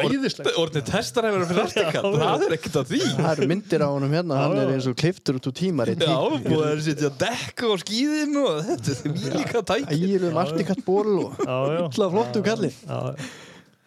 [0.06, 0.52] æðislegt.
[0.60, 2.00] Orðin testar hefur Já, já.
[2.00, 3.02] það er ekkert að því.
[3.16, 6.02] Það eru myndir á honum hérna, hann er eins og kliftur út úr tímarit.
[6.04, 9.86] Já, búið að setja dekk og skíðin og þetta er mjög líka tæk.
[9.96, 12.72] Ægilegum artikatt ból og illa flottu kalli.
[12.86, 13.00] Já,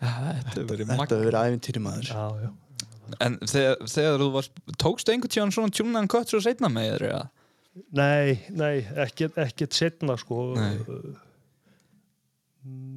[0.03, 2.09] Þetta er verið hefur verið æfintýri maður.
[2.11, 2.49] Já, já.
[3.21, 7.05] En þegar, þegar þú varst, tókstu einhvern tíðan svona tjúnaðan kött svo setna með þér,
[7.09, 7.23] eða?
[7.97, 10.75] Nei, nei, ekkert, ekkert setna sko Nei.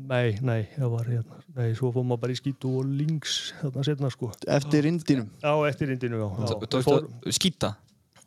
[0.07, 3.85] Nei, nei, það var hérna Nei, svo fór maður bara í skítu og links þarna
[3.88, 6.52] setna sko Eftir indinum Já, eftir indinu, já, já.
[6.52, 7.72] Tókstu Fór, skýta?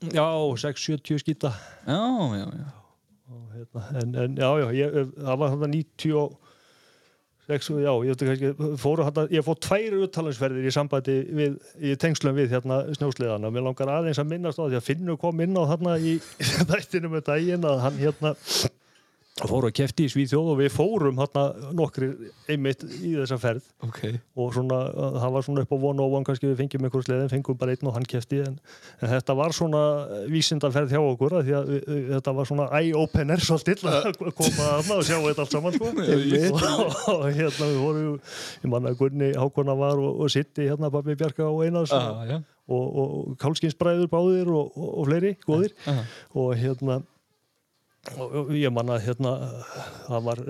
[0.10, 0.26] Já,
[0.66, 1.54] 6-70 skíta
[1.86, 2.02] Já,
[2.42, 2.68] já, já.
[3.30, 6.49] og, hérna, en, en já, já, ég, það var þetta 90 og
[7.50, 12.36] 6, já, ég ekki fóru þetta, ég fór tværi uttalansferðir í sambandi við, í tengslum
[12.38, 15.64] við hérna snjósliðana, mér langar aðeins að minnast á því að Finnur kom inn á
[15.72, 16.20] þarna í
[16.70, 18.36] þættinu með daginn að hann hérna
[19.48, 21.44] fóru að kefti í Svíþjóð og við fórum hérna
[21.78, 22.08] nokkri
[22.52, 24.00] einmitt í þessa ferð Ok.
[24.36, 24.80] og svona,
[25.22, 27.72] það var svona upp á one on one kannski við fengjum einhver sleðin, fengum bara
[27.78, 28.58] einn og hann kefti en,
[29.00, 29.82] en þetta var svona
[30.34, 34.92] vísindaferð hjá okkur að að við, við- þetta var svona eye-opener svolítið að koma að
[34.98, 35.92] og sjá þetta allt saman sko.
[35.94, 38.10] og, og hérna við vorum
[38.66, 42.42] ég manna Gunni Hákona var og, og Sitti hérna Babbi Bjarka og Einars og, já.
[42.68, 45.96] og, og Kálskinsbræður báðir og, og, og fleiri góðir Já.
[46.36, 47.00] og hérna
[48.18, 49.34] og ég manna hérna
[50.08, 50.44] það var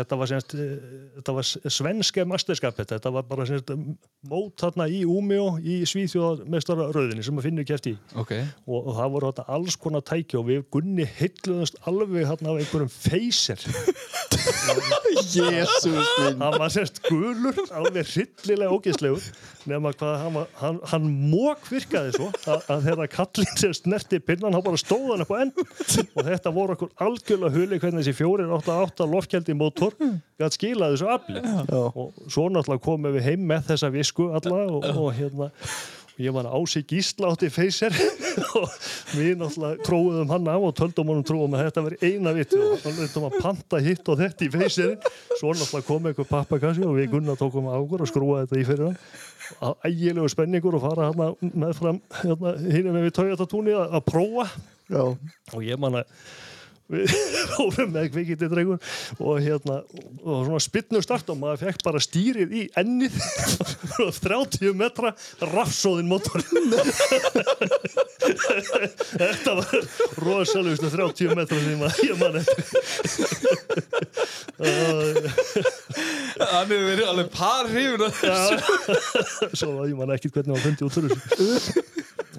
[0.00, 0.72] þetta var semst eh,
[1.18, 3.72] þetta var svenska masterskapet þetta var bara semst
[4.30, 8.00] mót þarna í Úmjó í Svíþjóðarmestara rauðinni sem að finnur kefti í.
[8.20, 8.34] Ok.
[8.66, 12.60] og, og það voru þetta alls konar tæki og við gunni hilluðumst alveg hérna af
[12.62, 13.64] einhverjum feyser
[15.30, 16.40] Jésús minn.
[16.40, 19.24] Hann var semst gulur, alveg hryllilega ógeðslegur
[19.68, 24.56] nema hvað hann, hann, hann mók virkaði svo að, að þegar kallinn sem snerti pinnan
[24.56, 25.52] hann bara stóð hann upp á enn.
[26.16, 28.50] Og þetta voru okkur algjörlega huli hvernig þessi fjórir
[28.90, 29.96] 8-8 lofkjaldi mótor
[30.40, 31.40] gætt skilaði þessu afli.
[31.40, 31.80] Já.
[31.94, 35.50] og svo náttúrulega komum við heim með þessa visku alla og, og hérna
[36.20, 37.94] og ég man Ási Gísla átti feyser
[38.60, 38.68] og
[39.16, 42.84] við náttúrulega tróðum hann af og töldum honum trúum að þetta veri eina vitt og
[42.84, 44.98] hann veitum að panta hitt og þetta í feyserin
[45.38, 48.66] svo náttúrulega kom einhver pappakassi og við gunna tókum á okkur og skrúa þetta í
[48.68, 49.00] fyrir hann.
[49.64, 54.46] Að ægilegu spenningur og fara hérna meðfram hérna, hinum við að, að prófa.
[54.90, 55.02] Já,
[55.54, 56.14] og ég man að
[56.90, 57.14] við
[57.54, 58.78] fórum með kvikindi drengur
[59.18, 59.80] og hérna
[60.20, 63.14] og svona spytnu start og maður fekk bara stýrið í ennið
[64.06, 65.14] og 30 metra
[65.52, 66.40] rafsóðin mótor
[69.20, 69.74] þetta var
[70.20, 72.34] rosalustu 30 metra sem ég man
[76.40, 78.04] Hann hefur verið alveg par hrifun
[79.54, 81.84] svo að ég man ekki hvernig hann fundi út úr þessu.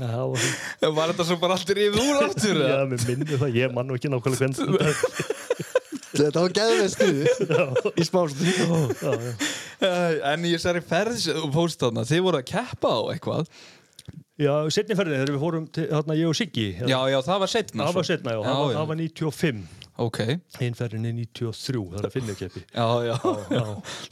[0.01, 2.61] Var þetta svo bara allt rifið úr aftur?
[2.63, 4.57] Já, mér minni það, ég man nú ekki nákvæmlega hvernig
[6.21, 7.23] þetta var geðveið stuði
[7.95, 8.65] í smástundu já,
[8.99, 9.11] já.
[9.81, 13.43] Eh, En í þessari ferð sem þú fórst þarna, þið voru að keppa á eitthvað.
[14.41, 17.51] já, setni ferðin þegar við fórum til, hérna, ég og Siggi Já, já, það var
[17.55, 17.81] setna.
[17.87, 19.61] það var setna, já, það var, það var 95
[20.01, 20.19] Ok,
[20.61, 23.15] hinn ferðin er 93, það er að finna keppi já, já.
[23.53, 23.63] já,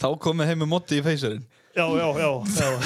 [0.04, 1.46] Þá komið heim með motti í feysurinn.
[1.76, 2.70] já, já, já, já.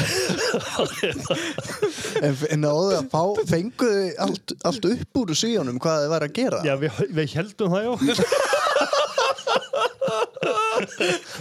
[2.23, 6.35] En, en áður að fá, fenguðu allt, allt upp úr svíjónum hvað þið var að
[6.37, 6.59] gera?
[6.63, 7.93] Já, við, við heldum það, já.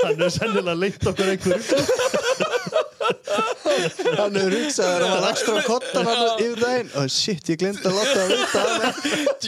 [0.03, 1.67] Hann er sennilega leitt okkur einhverjum.
[4.19, 6.91] Hann hefur hugsað að var ekstra á kottan hann yfir daginn.
[6.95, 8.95] Ó, shit, ég glemd að láta það vita að það.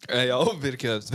[0.05, 1.09] Já, virkið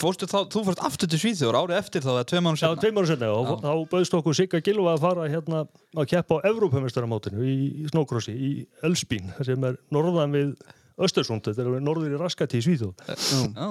[0.00, 2.60] fórstu þá, þú fórst aftur til Svíþjóður árið eftir þá það er tvei mánu Já,
[2.62, 5.62] senna tveim ára senna, og þá bauðst okkur Sigga Gilva að fara hérna
[5.94, 8.52] að keppa á Evrópumestaramótinu í, í Snókrossi, í
[8.88, 10.54] Ölsbín, sem er norðan við
[11.02, 13.06] Östersund, þetta er norður í Raskati í Svíþjóð.
[13.54, 13.70] Já,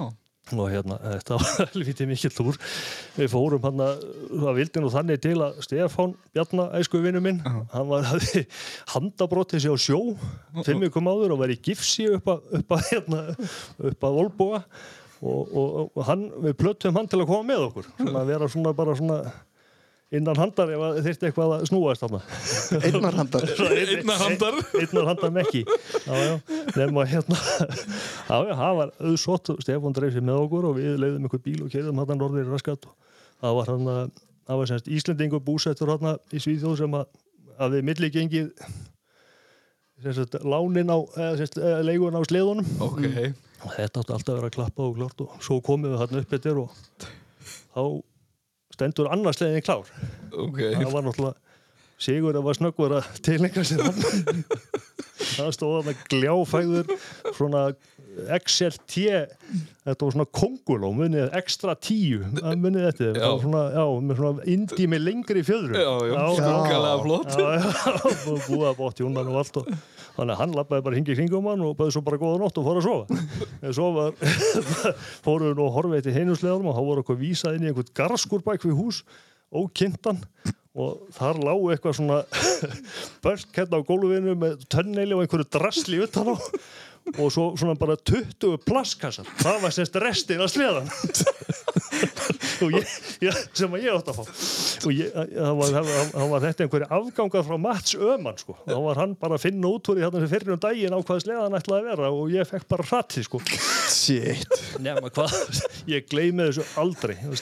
[0.52, 2.58] og hérna, þetta var helvítið mikill túr
[3.16, 7.44] við fórum hann að það vildi nú þannig til að Stefán Bjarna, æsku vinnu minn,
[7.46, 8.46] hann var hafði
[8.96, 10.02] handabrótið sér á sjó.
[10.66, 13.22] Fimm ykkur áður og var í gifsi upp að, upp að, hérna,
[13.92, 14.64] upp að Volboa
[15.22, 17.90] og, og, og hann, við plöttum hann til að koma með okkur.
[18.10, 19.22] Að vera svona bara svona
[20.12, 22.22] innan handar ef það þyrfti eitthvað að snúast þarna.
[22.88, 23.46] Einnar handar.
[23.82, 24.58] Einnar handar.
[24.82, 25.64] einnar handar mekki
[26.76, 31.30] nema hérna já, já, það var auðsott Stefán dreif sér með okkur og við leiðum
[31.30, 32.96] ykkur bíl og keirðum hann norður í raskat og
[33.42, 34.04] það var hann að
[34.52, 37.08] það var semst Íslendingur búsettur hann í Svíþjóð sem að,
[37.62, 38.52] að við milli gengið
[40.02, 42.70] semst lánin á eða, semst, leigun á sleðunum.
[42.82, 43.02] Ok.
[43.62, 46.22] Og þetta átti alltaf að vera að klappa og klart og svo komum við hann
[46.24, 46.72] upp eftir og
[47.72, 47.84] þá
[48.82, 49.94] stendur annars leiðin klár.
[50.34, 51.38] Ok, það var náttúrulega
[52.02, 54.40] Sigur að var snöggur að tilengja sér hann.
[55.22, 56.88] Það stóð hann að gljáfæður
[57.38, 57.60] svona
[58.40, 58.96] XLT
[59.86, 63.30] þetta var svona konguló munið extra tíu munið þetta Já.
[63.44, 67.38] svona, já, með svona indi með lengri fjöðru já, já, skókalega flott.
[67.38, 69.72] Já, já, og búið að bótt júnan og allt og
[70.16, 72.68] þannig að hann lappaði bara hingið kringum hann og bæði svo bara góða nótt og
[72.68, 73.20] fór að sofa.
[73.66, 77.68] En svo var nú að horfa eitt í heinusleðanum og þá voru okkur vísað inn
[77.68, 79.04] í einhvern garskur bæk við hús
[79.52, 80.22] ókynntan
[80.72, 82.22] og þar lágu eitthvað svona
[83.24, 86.36] börk hérna á gólfinu með tönneili og einhverju drasli utan á
[87.18, 90.90] og svo svona bara 20 plaskassar það var semst restin af sleðan
[92.62, 92.92] og ég,
[93.26, 94.24] ég, sem að ég átt að fá
[94.88, 98.58] og ég, það, var, það, var, það var þetta einhverju afgangar frá Mats Öman sko.
[98.68, 101.24] þá var hann bara að finna út úr í þarna fyrir um daginn á hvað
[101.26, 103.42] sleðan ætlaði að vera og ég fekk bara hratti sko.
[103.92, 104.62] Shit.
[104.82, 105.36] nema hvað,
[105.92, 107.38] ég gleymi þessu aldrei og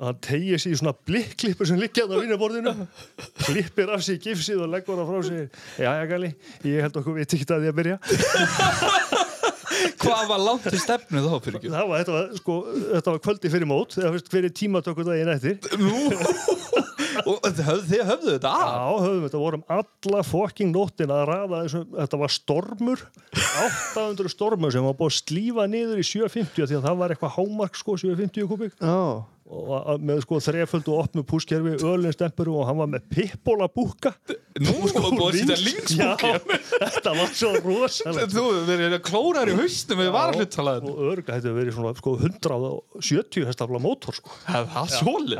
[0.00, 2.86] Stefán hann tegir sér í svona blikklippu sem liggja á vínaborðinu
[3.44, 5.48] klippir af sér gifsið og leggur það frá sér
[5.84, 6.30] Jæja Gali,
[6.64, 7.98] ég held okkur veit ekki að því að byrja
[10.00, 11.70] Hvað var langt í stefnu þá fyrir ekki?
[11.72, 12.56] það var, þetta, var, sko,
[12.90, 15.56] þetta var kvöldi fyrir mót eða fyrst hverju tímatöku daginn eftir
[17.20, 19.00] Og þið höfðu, þið höfðu þetta Já, af?
[19.04, 23.02] höfum þetta vorum alla fokking nóttin að ræða þessu, þetta var stormur
[23.36, 27.34] 800 stormur sem var búið að slífa niður í 750 því að það var eitthvað
[27.36, 29.00] hámark sko 750 kubík Já.
[29.50, 34.12] Og með sko þreföldu og opnu púskerfi ölinstempuru og hann var með pippóla búka
[34.60, 36.38] Nú sko búið að setja linksbúki Já,
[36.94, 41.02] þetta var svo rosalega Þú hefur verið að klóra þér í haustum við varhlutalaðinu og
[41.12, 44.34] örga þetta verið svona sko 170 hestafla mótor sko.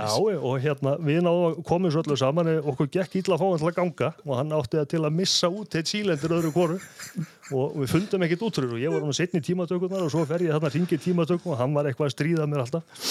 [0.00, 3.46] Já, og hérna, við náðum að komum svo öllu saman okkur gekk illa að fá
[3.50, 6.54] hann til að ganga og hann átti það til að missa út eitt sílendur öðru
[6.54, 6.80] koru
[7.50, 10.54] og við fundum ekkert útrúr og ég var hann setni tímatökurnar og svo fer ég
[10.54, 13.06] þarna hringi tímatökum og hann var eitthvað að stríða mér alltaf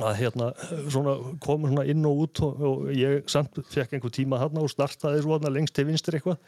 [0.00, 0.50] að hérna
[0.90, 4.72] svona, komum svona inn og út og, og ég samt fekk einhver tíma þarna og
[4.72, 6.40] startaði svo þarna lengst til vinstri eitthvað.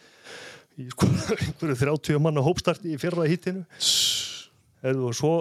[0.77, 3.65] Í sko einhverju 30 manna hópstarti í fyrra hittinu
[4.97, 5.35] og svo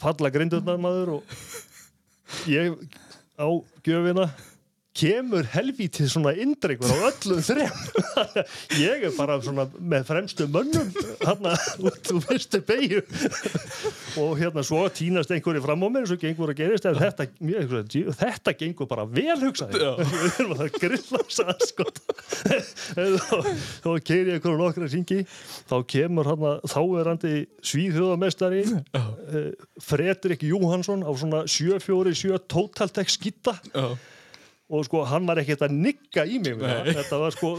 [0.00, 2.74] falla grindurnar maður og ég
[3.38, 3.48] á
[3.86, 4.28] gjöfina
[4.94, 7.78] kemur helvítið svona indreikur á öllum þrem.
[8.84, 10.92] Ég er bara svona með fremstu mönnum
[11.24, 11.48] hann
[11.82, 13.02] út úr fyrstu beigju
[14.22, 16.86] og hérna svo týnast einhverju fram á mér svo gengur að gerist.
[16.86, 17.66] En þetta, mér,
[18.20, 21.88] þetta gengur bara vel hugsaði við erum að grilla sann sko.
[22.94, 25.20] Þá keiri ég einhverju nokkra ringi
[25.70, 27.34] þá kemur hann að þáverandi
[27.66, 29.52] svíðhjóðamestari uh,
[29.82, 33.96] Fredrik Jóhansson á svona 747 Totaltech skitta Já.
[34.72, 37.50] Og sko hann var ekkert að nigga í mig þetta var sko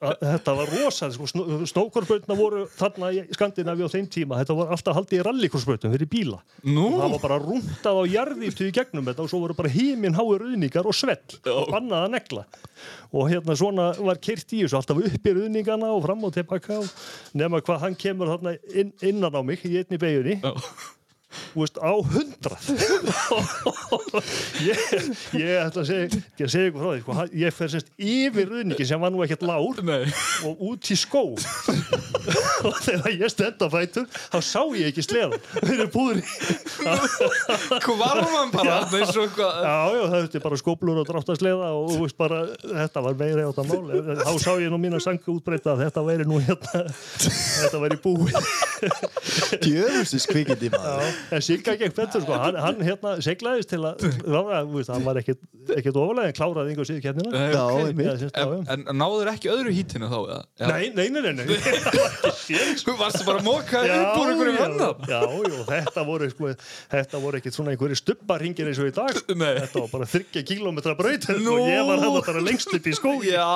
[0.00, 4.38] að, þetta var rosalega sko, snó, snókorsbrautna voru þarna í Skandinavi á þeim tíma.
[4.40, 6.40] Þetta var alltaf haldið í rallikorsbrautum fyrir bíla.
[6.66, 6.86] Nú?
[6.90, 10.16] og það var bara rúntað á jarðýftu í gegnum þetta og svo voru bara híminn
[10.18, 11.20] háir ruðningar og svell.
[11.46, 12.46] Og bannað að negla.
[13.10, 16.80] Og hérna svona var kyrt í þessu alltaf upp í ruðningana og fram og tilbaka
[16.82, 20.40] og nema hvað hann kemur þarna inn, innan á mig í einni beginni
[21.54, 22.70] veist, á hundrað.
[24.60, 24.80] Ég,
[25.38, 28.50] ég ætla að segja, ég að segja ykkur frá því sko, ég fer semst yfir
[28.50, 30.04] ruðningin sem var nú ekkert lár Nei.
[30.46, 31.24] og út í skó.
[32.68, 36.20] Og þegar ég stend á fætur þá sá ég ekki sleðan fyrir búðri
[36.80, 38.76] Hvað var man bara?
[38.84, 43.16] Og já, já, það er bara skóplur og dráttasleða og þú veist bara, þetta var
[43.20, 44.14] meira átt að mál.
[44.20, 48.38] Þá sá ég nú mína sangu útbreyta að þetta væri nú hérna þetta væri búið.
[49.64, 51.08] Djöfusins kvikindi maður.
[51.08, 55.04] Já, en Sigga gekk betur sko, hann, hann hérna seglaðist til að þú veist, hann
[55.06, 55.40] var ekkit,
[55.76, 58.00] ekkit ofalega en kláraði yngur síðu kennina Nei, Já, ok.
[58.00, 58.46] Já, já, já.
[58.74, 60.40] En, en náður ekki öðru hítinu þá eða?
[60.60, 60.66] Já.
[60.70, 61.58] Nei, nei, nei, nei, nei.
[61.84, 62.84] Það var ekki séns.
[62.86, 66.52] Þú varstu bara að móka upp úr einhverjum annan já, já, þetta voru sko,
[66.94, 69.52] þetta voru ekkit svona einhverju stubbarringir eins og í dag Nei.
[69.60, 71.54] þetta var bara þryggja kílómetra braut Nú.
[71.56, 73.46] og ég var hann bara lengst upp í skói Já,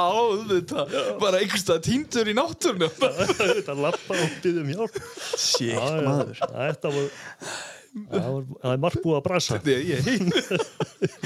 [0.50, 0.86] þetta,
[1.22, 4.98] bara einhverstað týndur í náttúrnu þetta lappa og byggðum hjálp
[5.34, 7.08] Shit Já, já, maður þetta voru
[7.94, 9.58] það er margt búið að brasa.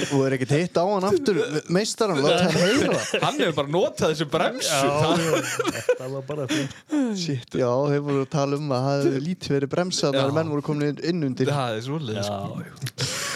[0.09, 1.39] Og er ekkert hitt á hann aftur
[1.73, 2.99] Meistaran, láta hann heyra.
[3.23, 4.77] Hann hefur bara notað þessu bremsu.
[5.89, 6.47] Það, var bara
[7.17, 10.53] Shit, já, þeir voru að tala um að það hefði lítið verið bremsað þegar menn
[10.53, 11.53] voru komin inn undir.
[11.53, 13.28] Það er svolítið.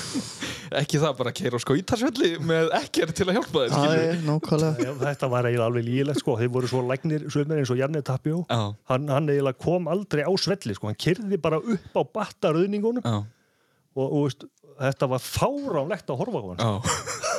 [0.79, 4.87] Ekki það bara að keira á skautasvelli með ekkert til að hjálpa er nákvæmlega.
[4.87, 8.01] Já, þetta var eiginlega alveg lígilegt sko, þeir voru svo lægnir sömur eins og Janne
[8.05, 8.61] Tapjó Já.
[8.91, 13.15] hann, hann eiginlega kom aldrei á svelli sko, hann kyrði bara upp á battaröðningunum Já,
[13.93, 14.47] og, og veist,
[14.81, 16.71] þetta var fáránlegt að horfa á hann já,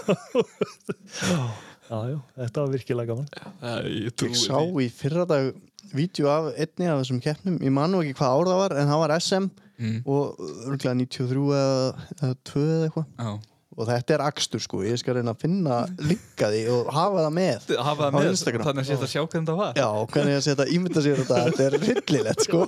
[1.91, 3.29] já, já, þetta var virkilega gaman.
[3.61, 3.71] Æ,
[4.07, 5.53] ég Ég sá í fyrradag
[5.95, 7.59] vídeo af einni af þessum keppnum.
[7.63, 9.97] Ég man nú ekki hvað ár það var en það var SM Mm.
[10.07, 13.43] og örgulega 93 eða, eða 2 eða eitthvað.
[13.75, 17.33] Og þetta er akstur sko, ég skal reyna að finna linka því og hafa það
[17.35, 18.63] með Hafa það Á með, Instagram.
[18.69, 19.73] þannig að setja sjá hvernig það var.
[19.81, 21.41] Já, hvernig að setja ímynda sér þetta.
[21.49, 22.61] Þetta er rillilegt sko.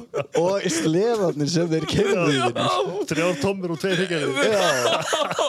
[0.42, 2.33] Og sleðarnir sem þeir kemur
[3.12, 4.51] þrjár tómur og tveir hryggjarnir.
[4.51, 5.47] Já,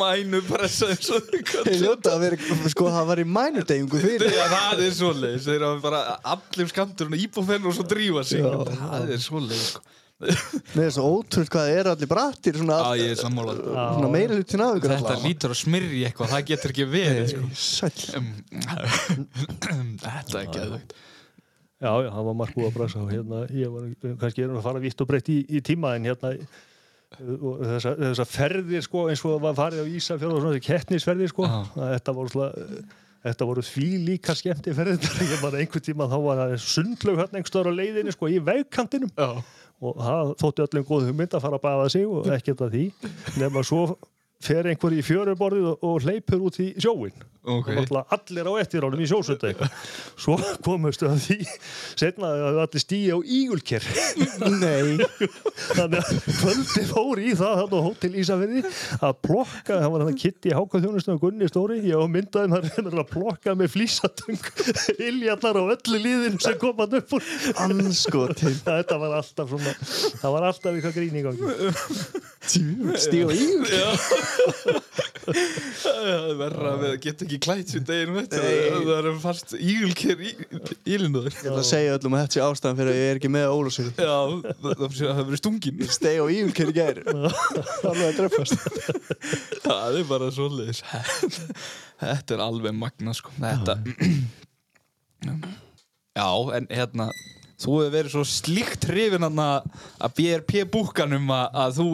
[0.00, 4.34] Mænu pressa eins og þau þeir ljóta að vera sko, það var í mænudegingu fyrir.
[4.34, 6.00] Já, það er svoleiðis, þeir eru bara
[6.34, 8.42] allir skamtur og íbúfenn og svo drífa sig.
[8.42, 8.50] Já.
[8.82, 9.84] Það er svoleiðis sko.
[10.16, 14.38] Nei, svo ótrútt hvað það er allir brattir svona, Já, ég er sammálað svona meira
[14.38, 17.50] hlutin af ykkur Þetta lítur að smyrja eitthvað, það getur ekki verið sko.
[17.60, 18.06] Sæll.
[18.16, 20.96] Um, Þetta er geðvegt
[21.76, 24.68] já, já, það var margt búið að brasa og hérna, ég var kannski erum að
[24.70, 26.32] fara vitt og breytt í, í tíma en hérna
[27.36, 31.30] og þessar þessa ferðir sko eins og það var farið á Ísafjörð og svona kettnisferðir
[31.32, 32.72] sko að þetta voru svona
[33.26, 37.40] Þetta voru því líka skemmti ferðir ég var einhver tíma þá var það sundlaug hérna
[37.40, 39.10] einhverstaðar á leiðinni sko í vegkantinum.
[39.18, 39.42] Já,
[39.84, 42.84] og það þótti öllum góð hugmynd að fara að baða sig og ekkert að því
[43.42, 43.82] nema svo
[44.42, 47.68] fer einhver í fjöruborðið og, og hleypur út í sjóin ok.
[47.78, 49.74] Og allir á eftir ánum í eitthvað.
[50.18, 51.36] Svo komustu að því
[51.98, 53.86] setna að allir stíja á ígulker
[54.56, 54.98] Nei,
[55.76, 58.62] þannig að kvöldi fór í það þannig á Hótel Ísafirði
[58.98, 62.56] að plokka, það var hann að kitti í hákaþjónustum og Gunni Stóri, ég var myndaðum
[62.90, 64.50] er að plokka með flísatung
[64.96, 67.30] iljarnar á öllu líðinu sem kom hann upp úr.
[67.66, 71.44] Anskotin þetta var alltaf svona það var alltaf eitthvað grín í gangi.
[72.46, 74.25] Stíg og ígur
[75.26, 78.42] Það er verra að við getum ekki klætt sér deginum þetta
[78.86, 80.32] Það er fast ígulker í
[80.94, 83.32] ílinduður Ég ætla að segja öllum að þetta sé ástæðan fyrir að ég er ekki
[83.34, 84.18] með Ólafsfjörði Já,
[84.62, 87.02] það hefur verið stungin Steg og ígur í gær.
[87.90, 88.54] Alveg að dröfast
[89.66, 90.82] Það er bara svoleiðis.
[92.00, 93.32] Þetta er alveg magna sko.
[93.40, 93.78] Þetta
[96.16, 97.10] Já, en hérna
[97.56, 101.86] Þú hefur verið svo slíkt hrifin að BRP búkanum að, þú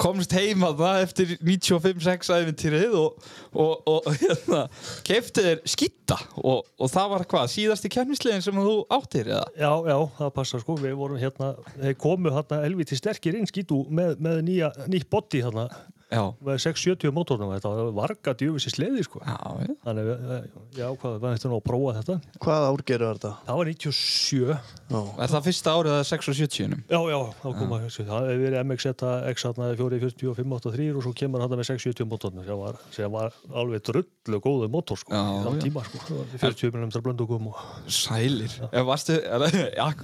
[0.00, 4.62] komst heima það eftir 95-6 æfintýrið og, og, og hérna,
[5.04, 9.44] kefti þér skitta og, og það var hvað, síðasti kemnislegin sem þú áttir eða?
[9.60, 13.84] Já, já, það passar sko, við vorum hérna, þeir komu hérna helviti sterkir inn skítu
[13.92, 15.68] með, með nýja, nýtt body hérna,
[16.10, 19.22] með 670 mótornum, þetta var varga djöfisir sleði sko.
[19.22, 19.74] já, já.
[19.84, 20.48] Þannig, eh,
[20.80, 22.16] já, hvað, hvað þetta nú að prófa þetta?
[22.42, 23.32] Hvað árgerðu var þetta?
[23.46, 24.58] Það var 97,
[24.90, 25.00] Já.
[25.22, 26.78] Er það fyrsta árið að 6 og 70?
[26.90, 28.88] já, já, þá koma þessu, það hefur verið MX
[29.30, 33.12] X hérna 440 og 583 og svo kemur hann með 670 mótornum, sem var, sem
[33.14, 37.60] var alveg drullu góðu mótor sko, í þann tíma sko, 40 minnum þar blöndugum og
[37.90, 38.50] Sælir.
[38.86, 39.16] Varstu,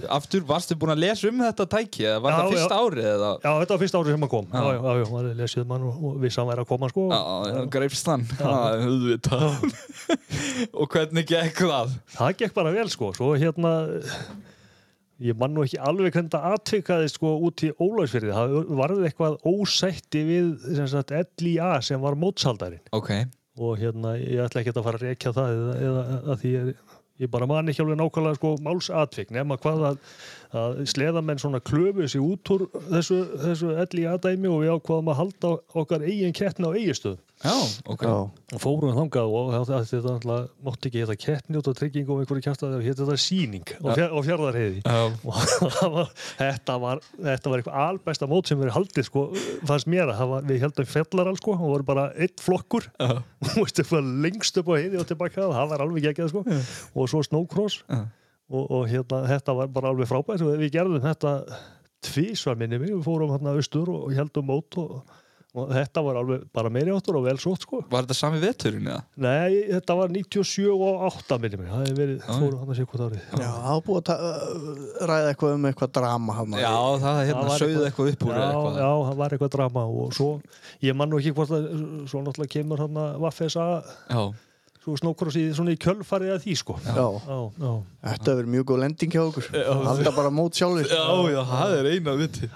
[0.09, 2.07] aftur, varstu búin að lesa um þetta tæki?
[2.07, 3.31] eða Var Já, það fyrsta árið eða?
[3.43, 4.47] Já, þetta var fyrsta árið sem hann kom.
[4.53, 4.57] Já.
[4.57, 6.91] Já, já, já, já maður lesið mann og, og vissi að hann væri að koma,
[6.93, 7.07] sko.
[7.13, 8.27] Já, greifst hann.
[8.41, 9.65] Auðvitað.
[10.81, 11.97] og hvernig gekk það?
[12.17, 13.11] Það gekk bara vel, sko.
[13.17, 13.73] Svo hérna,
[15.27, 18.35] ég man nú ekki alveg hvernig það atvikaði, sko, út í Ólafsfyrði.
[18.37, 22.85] Það varði eitthvað ósætti við, sem sagt, LIA sem var mótsaldarinn.
[22.97, 23.15] Ok.
[23.57, 26.01] Og hérna, ég ætla ekki að fara að rekja það eða, eða
[26.35, 26.73] að því ég,
[27.23, 30.01] ég bara man ekki alveg nákvæmlega, sko, málsatvik, nema hvað að,
[30.61, 35.21] að sleðamenn svona klöfu sig út úr þessu, þessu LIA dæmi og við ákvaðum að
[35.23, 37.23] halda okkar eigin kettna á eigistöðum.
[37.45, 37.53] Já,
[37.85, 38.03] ok.
[38.03, 38.15] Já,
[38.57, 43.01] og fórum þangað og þetta mátti ekki þetta kettnjóta trygging og einhverju kjartaði og hétt
[43.03, 48.29] þetta síning á, fjár, á fjardarheiði Já, og var, þetta var þetta var eitthvað albesta
[48.31, 49.25] mót sem verið haldið sko,
[49.69, 52.89] fannst mér að var, við heldum fellaral sko, og voru bara einn flokkur.
[52.97, 56.45] Já, og veistu, eitthvað lengst upp á heiði og tilbaka það var alveg geggjað sko.
[56.97, 57.83] Og svo snowcross.
[57.91, 58.01] Já.
[58.49, 60.45] og, og hérna, þetta var bara alveg frábært.
[60.47, 61.37] Og við gerðum þetta
[62.07, 65.01] tvísvar minni mig, við fórum hérna austur og heldum mót og,
[65.57, 68.87] og þetta var alveg bara meiri áttur og vel sótt sko var þetta sami veturinn
[68.91, 69.03] eða?
[69.25, 72.33] Nei, þetta var 97 og 8 minni mig, það hefur verið, Já.
[72.37, 75.95] fórum hann að sé hvað árið já, það var búið að ræða eitthvað um eitthvað
[76.01, 76.73] drama hann Já,
[77.07, 78.81] það hérna sögðu eitthvað upp úr já, eða eitthvað.
[78.83, 80.29] já, það var eitthvað drama og svo,
[80.87, 81.69] ég man nú ekki hvort að
[82.11, 83.67] svo náttúrulega kemur hann að Vaffesa
[84.11, 84.23] Já,
[84.87, 86.77] svo snókross í svona í kjölfarið að því sko.
[86.85, 87.71] Já, já, já.
[88.13, 89.49] þetta verið mjög góð lending hjá okkur.
[89.89, 91.01] Halda bara mót sjálfur Já,
[91.33, 92.51] já, það er eina viti.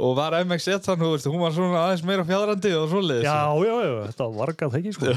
[0.00, 3.28] Og var MX1 þannig, þú veist, hún var svona aðeins meira fjadrandi og svoleiðis.
[3.28, 3.36] Já,
[3.68, 5.12] já, já, þetta var vargað þekki sko.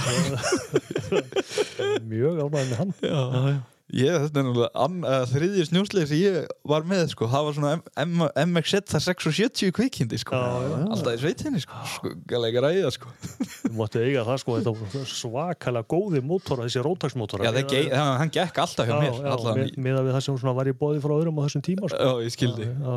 [2.12, 2.96] Mjög ánægð með hann.
[3.00, 3.58] Já, já
[3.96, 7.54] Ég, þetta er náttúrulega ann- uh, þriðji snjósleik sem ég var með, sko, það var
[7.56, 7.70] svona
[8.04, 10.36] M M MX1 það 670 kvikindi, sko.
[10.36, 10.80] Já, já.
[10.92, 13.14] Alltaf í sveitinni, sko, sko, gælega ræða, sko.
[13.64, 18.34] Þú máttu eiga það sko, þetta svakalega góði mótora, þessi rótaksmótora Já, það ge- hann
[18.36, 21.40] gekk alltaf hjá mér, allan með, með við það sem var í bóði frá öðrum
[21.40, 22.04] á þessum tíma sko.
[22.04, 22.68] Já, ég skildi.
[22.68, 22.92] Já,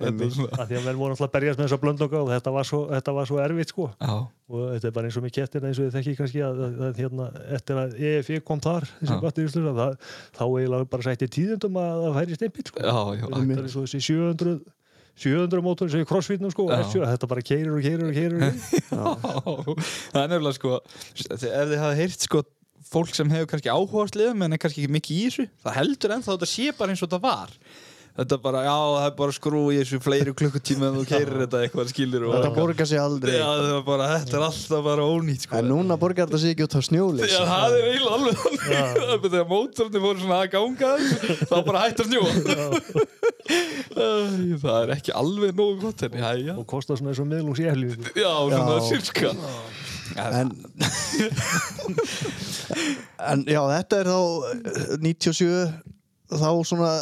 [0.00, 2.80] Að því að menn voru alltaf að berjast með þessa blöndunga og þetta var svo,
[2.96, 3.90] þetta var svo erfitt sko.
[4.00, 4.14] Já,
[4.44, 6.80] og þetta er bara eins og með kettina eins og þið þekki kannski að, að,
[6.84, 9.94] að hérna, eftir að EFI kom þar þessi batteríslur, það,
[10.36, 12.82] þá eiginlega bara sætti tíðundum að það færi stimpill sko.
[12.82, 14.58] þetta er og þessi 700
[15.14, 16.80] 700 mótor sem í crossfitnum sko, Já.
[16.82, 18.42] F7, þetta bara keirir og keirir og keirir
[20.10, 22.42] það er nefnilega sko ef þið hafa heyrt sko
[22.90, 25.76] fólk sem hefur kannski áhuga á sliðum en er kannski ekki mikið í þessu það
[25.78, 27.54] heldur ennþá að þetta sé bara eins og þetta var
[28.14, 31.58] þetta bara, já, það er bara skrú í þessu fleiri klukkutíma en þú keirir þetta
[31.66, 33.32] eitthvað skilur og Þetta borgar sig aldrei.
[33.34, 35.52] Já, það er bara, þetta er alltaf bara ónýtt sko.
[35.58, 38.60] En núna borgar þetta sig ekki út á snjólis Já, það er eiginlega alveg þannig.
[39.24, 40.90] Þegar mótorni voru svona að ganga
[41.50, 42.30] þá bara hætti að snjóa.
[44.64, 47.60] Það er ekki alveg nógu gott en já, já, og kostar svona eins og miðlungs
[47.60, 49.34] í efli já, svona sirka.
[50.14, 50.48] En
[53.24, 54.20] En já, þetta er þá
[54.52, 55.50] eh, 97
[56.32, 56.92] þá svona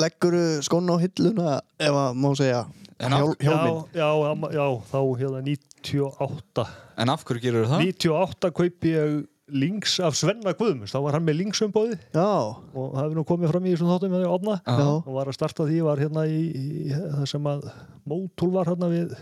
[0.00, 2.62] leggur skóna á hilluna ef að má segja
[3.00, 6.64] Hjál, hjálminn já, já, já, já, þá hérna 98
[7.00, 7.84] En af hverju gerur það?
[7.86, 9.14] 98 kaupi ég
[9.50, 13.66] links af Svenna Guðmunds, þá var hann með linksumbóði og það hefur nú komið fram
[13.66, 14.56] í þessum þáttum með því opna.
[14.62, 17.66] Já, og var að starta því var hérna í, í það sem að
[18.12, 19.16] mótul var hérna við,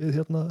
[0.00, 0.42] við hérna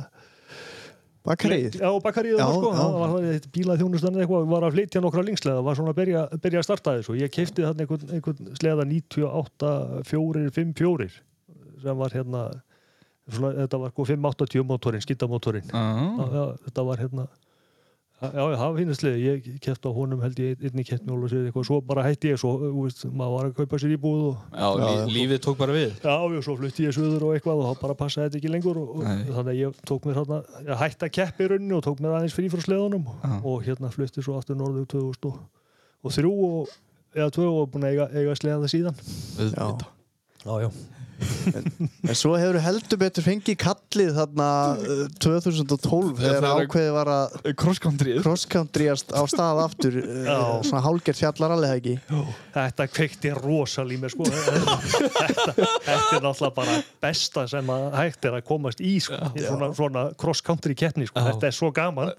[1.28, 5.23] bakarið já, bakkaríðu Já, var sko, það var bílað þjónustan eitthvað, var að flytja nokkra
[5.28, 7.17] linkslega var svona að byrja, byrja að starta þessu.
[7.19, 9.73] Ég keipti þarna einhvern, einhvern sleða 98
[10.11, 11.09] 4, 5, 4
[11.84, 12.45] sem var hérna
[13.28, 15.99] svona, þetta var sko 580 mótorinn, skittamótorinn Ah.
[16.17, 17.28] já, já, þetta var hérna
[18.18, 21.65] já, já, það var finnastlega, ég kefti á honum held ég einni keppni og eitthvað,
[21.70, 24.68] svo bara hætti ég svo, þú veist, maður var að kaupa sér íbúð og Já,
[24.74, 25.03] lí, já.
[25.18, 27.97] lífið tók bara við Já, já, svo flutti ég suður og eitthvað og þá bara
[28.01, 29.05] passaði þetta ekki lengur og, og
[29.38, 32.18] þannig að ég tók mér þarna, ég hætti að keppi í rauninni og tók mér
[32.18, 33.34] aðeins frí frá sleðunum Já.
[33.43, 36.76] og hérna flutti svo aftur norður 2003 og
[37.18, 39.01] eða 2 og búin að eiga, eiga sleða það síðan
[39.38, 39.88] Auðvitað.
[40.45, 40.70] Já, já
[41.18, 44.47] En svo hefur heldur betur fengið kallið þarna
[44.78, 48.15] uh, 2012 þegar þegar- ákveðið var að Cross country.
[48.22, 51.95] cross-countryast á stað aftur uh, svona hálgert fjallaralli það ekki?
[52.57, 54.28] Þetta kveikti rosal í mér sko.
[54.32, 59.72] Þetta, þetta er náttúrulega bara besta sem að hægt er að komast í sko, svona,
[59.78, 61.22] svona cross-country keppni sko.
[61.24, 61.32] Já.
[61.34, 62.13] þetta er svo gaman.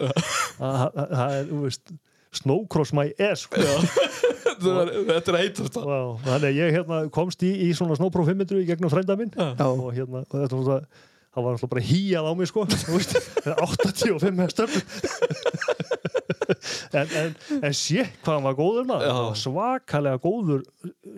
[0.59, 1.95] Að að- það er, þú veist
[2.39, 3.63] snowcross my ass sko.
[4.59, 5.43] Þetta er- að
[5.89, 9.31] Vá, þannig að ég hérna, komst í, í svona Snowpro 500 í gegnum frænda minn.
[9.35, 9.53] Já.
[9.69, 10.81] og hérna, og þetta var svona
[11.29, 13.13] það var alltaf bara hýjað á mig sko þú veist,
[13.45, 14.69] 85 hestur
[16.97, 19.35] en, en, en sé hvað hann var góður maður.
[19.37, 20.63] Svakalega góður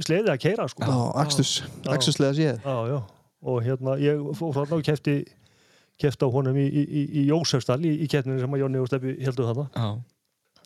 [0.04, 0.84] sleiði að keira sko.
[0.88, 1.54] Já, Axtus,
[1.88, 2.60] Axtuslega séð.
[2.66, 2.98] Já, já.
[3.42, 5.16] og hérna ég fór þarna og kefti
[6.02, 9.16] kefti á honum í, í, í, í í, í keppninu sem að Jónni og Steppi
[9.22, 9.68] heldur þarna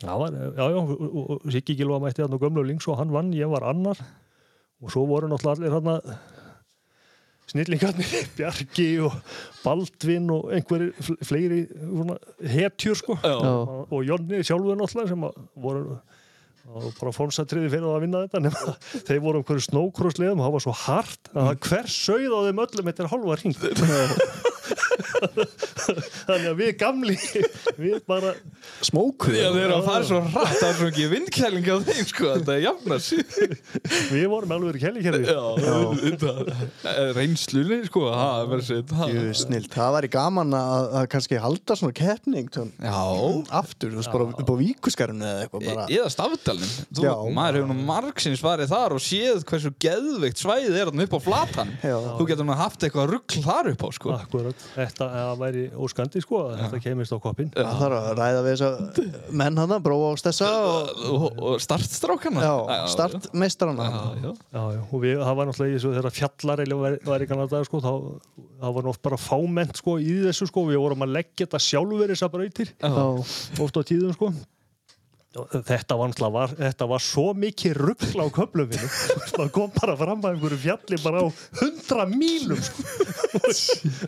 [0.04, 3.14] var, já, já, og, og, og Siggi Gilva mætti þarna á gömlu links og hann
[3.16, 4.00] vann, ég var annar.
[4.84, 6.18] Og svo voru náttúrulega allir þarna
[7.52, 9.16] snillingarnir, Bjarki og
[9.64, 12.18] Baldvin og einhverjir fl- fleiri svona,
[12.56, 13.18] hetjur sko.
[13.22, 15.98] Já, og, og Jonni sjálfur náttúrulega sem að voru
[16.66, 18.72] og bara fónsatriði fyrir að vinna þetta nema
[19.06, 22.40] þeir voru um hverju snókrossliðum og það var svo hart að það hver sögð á
[22.48, 23.54] þeim öllum þetta er halva ring
[25.16, 27.18] þannig að við gamli
[27.80, 28.34] við bara
[28.86, 32.10] Smóku Já, þeir eru að fara svo rætt Það er svo ekki vindkæling á þeim
[32.12, 33.00] sko Þetta er jafnar
[34.12, 35.44] við vorum alveg í kellikerfi Já,
[37.16, 42.50] reynslunni sko Það það væri gaman að, að kannski halda svona keppning
[43.56, 45.86] aftur, þú veist, bara upp á víkuskarinu eða eitthvað bara.
[45.92, 46.74] Eða stafdalinn.
[47.36, 51.74] Maður hefur nú margsins farið þar og séð hversu geðveikt svæðið er upp á flatan.
[51.84, 51.96] Já.
[52.20, 54.14] Þú getur nú haft eitthvað rugl þar upp á sko.
[54.16, 58.42] Akkurat, þetta það væri óskandi sko að þetta kemist á koppin það þarf að ræða
[58.46, 60.50] við þessa menn hana, bróa á stessa
[61.12, 62.42] og startstrákana.
[64.56, 67.68] Já, og við, það var náttúrulega í þessu þegar fjallareli var, var í kannan dag
[67.70, 71.64] sko, þá var oft bara fámennt sko í þessu sko, við vorum að leggja þetta
[71.68, 72.92] sjálfur þessar brautir, Já,
[73.66, 74.32] oft á tíðum sko
[75.36, 78.92] þetta var var, þetta var svo mikið ruggla á köflum mínum.
[79.36, 81.28] Það kom bara fram að einhverju fjalli bara á
[81.60, 82.86] hundra mílum sko.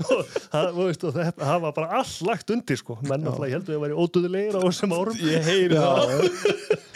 [0.08, 4.56] og það, það var bara allt lagt undir sko, menn náttúrulega heldur að væri ódöðulegir
[4.56, 5.20] á þessum árum.
[5.28, 6.16] Ég heyri það.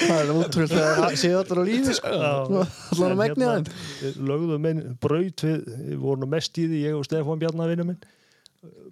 [0.01, 2.15] Það er útrúlega þegar séu allir á lífi sko.
[2.15, 5.69] allar að megni hérna, við lögðum einn braut við,
[6.01, 8.01] vorum mest í því, ég og Stefán Bjarnavinu minn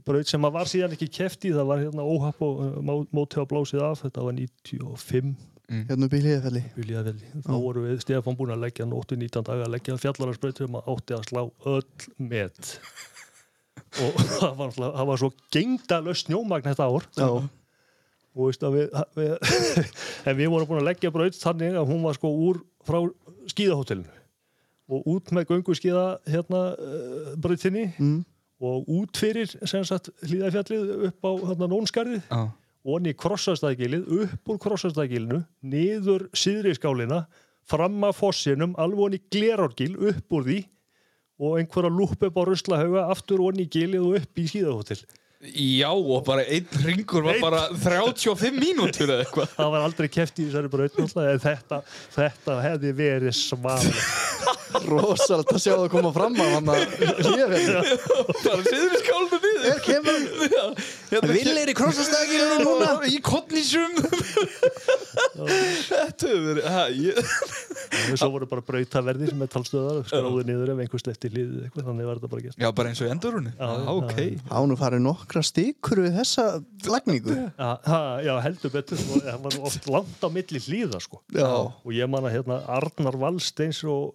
[0.08, 3.46] braut sem að var síðan ekki keft í það var hérna óhapp og uh, mótið
[3.46, 5.36] á blásið af þetta var 95
[5.70, 7.16] hérna upp í hlýðafelli vilja vel
[7.46, 10.92] þá voru við Stefán búin að leggja nóttu 19 daga að leggja fjallararsbraut sem að
[10.96, 11.42] átti að slá
[11.76, 12.74] öll met.
[14.06, 17.06] Og það var, það var svo gengdalöst snjómagn þetta ár.
[17.18, 17.30] Já,
[18.40, 19.32] og veist að við, við
[20.30, 23.00] en við vorum búin að leggja braut þannig að hún var sko úr frá
[23.50, 24.18] skíðahótelinu.
[24.90, 27.90] Og út með göngu skíða hérna uh, brautinni.
[27.98, 28.22] Mm.
[28.60, 31.32] Og út fyrir hlýðafjallið upp á
[31.64, 32.42] nónskarðið Já.
[32.50, 37.24] og onni krossastæðgilið upp úr krossastæðgilinu niður síðri skálina
[37.70, 40.60] fram að fossinum alveg onni glerárgil upp úr því
[41.40, 45.00] og einhverja lúpp upp á ruslahauga aftur onni gilið og upp í skíðahótel
[45.40, 49.54] Já, og bara einn ringur var bara 35 mínútur eða eitthvað.
[49.54, 50.98] Það var aldrei keft í þessari braut
[51.46, 51.78] þetta,
[52.12, 54.84] þetta hefði verið svaðalegt.
[54.90, 57.96] Rosalegt að sjá það koma fram á hann að hlýðafelli
[58.44, 59.70] Bara siður skálinu niður.
[59.72, 60.20] Er kemur
[61.10, 62.90] Hérna Villir í krossastæðgilinu núna.
[63.10, 63.96] Í kottnísum
[65.40, 67.20] Þetta hefur verið ha, ég,
[68.12, 72.10] og svo voru bara brautaverðir með talstöðar skráðu niður ef einhver sleppti hlýðið eitthvað þannig
[72.10, 72.60] var þetta bara gert.
[72.60, 73.54] Já, bara eins og í endurunni.
[73.56, 74.20] Já, Já, ok.
[74.60, 76.46] Án og farið nokkra stikur við þessa
[76.90, 77.38] lagningu.
[77.60, 81.24] Já, heldur betur og það var oft langt á milli hlýða sko.
[81.36, 81.48] Já.
[81.50, 84.14] og ég man að hérna Arnar Valsteins og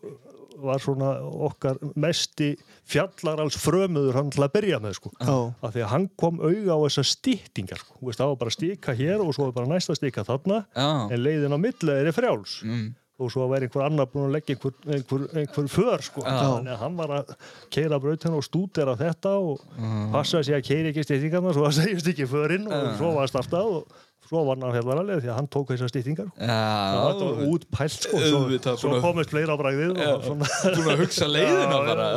[0.64, 1.12] var svona
[1.48, 2.54] okkar mesti
[2.88, 5.12] fjallarals frömuður hann til að byrja með sko.
[5.20, 5.36] Já.
[5.62, 7.96] af því að hann kom auga á þessar stýttingar sko.
[8.00, 10.88] Þú veist, það var bara stíka hér og svo var bara næsta stíka þarna Já.
[11.14, 12.94] en leiðin á milli er frjáls Mm.
[13.20, 16.20] og svo væri einhver annar búin að leggja einhver, einhver, einhver för sko.
[16.26, 16.34] Já.
[16.58, 17.34] þannig að hann var að
[17.70, 20.10] keira brautina og stúdera þetta og Mm.
[20.12, 23.70] passa sig að keira ekki stýttingarna svo að segjast ekki förinn og svo var startað
[23.78, 23.86] og
[24.28, 28.20] svo var hann fjallaralið því að hann tók þessar stýttingar það var Já, útpælt sko.
[28.24, 30.48] svo, Auðvitað, svo að- komist fleira á bragðið og svona
[30.88, 32.08] að hugsa leiðina bara.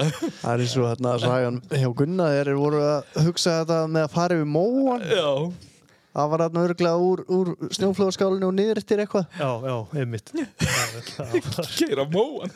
[0.41, 4.07] Það er eins og hérna sagan hjá Gunna þeir eru voru að hugsa þetta með
[4.07, 5.29] að fara yfir móan Já,
[6.15, 9.27] Það var hérna örglega úr, úr snjóflóðskálinu og niður eftir eitthvað.
[9.37, 10.31] Já, já, einmitt.
[11.17, 12.53] Það var keira móan.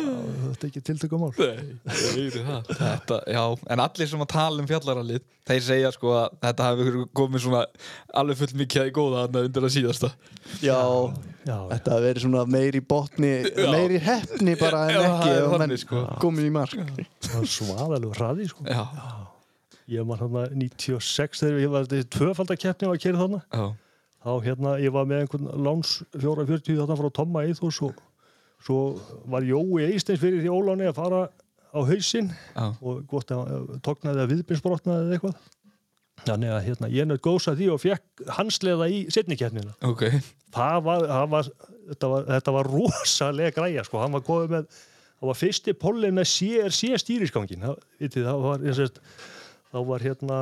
[0.00, 1.30] Þetta er ekki tiltökumál.
[1.36, 2.70] Nei, ég heyri það.
[2.80, 3.42] Þetta, Já,
[3.74, 7.42] en allir sem að tala um fjallaralið þeir segja sko að þetta hafi verið komið
[7.44, 7.62] svona
[8.22, 10.10] alveg full mikið í góða þarna undir að síðasta.
[10.64, 10.78] Já,
[11.46, 13.66] já, þetta hafi verið svona meiri botni Já.
[13.74, 16.04] meiri heppni bara en Já, ekki það er þannig, sko.
[16.22, 16.94] komið í mark.
[17.28, 18.66] Það svaðalegu hraði sko.
[18.70, 18.82] Já,
[19.90, 23.40] ég var hérna 96 þegar ég var þetta tvöfaldakeppni að kera þarna.
[23.50, 23.66] Já,
[24.24, 28.02] þá hérna ég var með einhvern láns 440 þarna frá Tomma Eithos og
[28.64, 28.80] svo
[29.30, 31.22] var Jói Eisteins fyrir því Óláni að fara
[31.70, 35.48] á hausinn já, og gott að uh, tóknaði að viðbyrnsbrotnaði eða eitthvað.
[36.20, 40.02] Þannig að hérna, ég nödd gósa því og fekk hansleða í setnikeppnina ok.
[40.52, 41.50] Það var, var,
[41.88, 44.02] þetta var þetta var rosalega græja sko.
[44.02, 47.80] hann var góð með það var fyrsti pollin með CRC stýriskangin það,
[48.18, 49.00] það var ég sést,
[49.70, 50.38] þá var hérna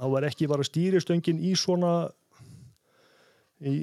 [0.00, 1.92] þá var ekki bara stýristöngin í svona
[3.60, 3.74] í,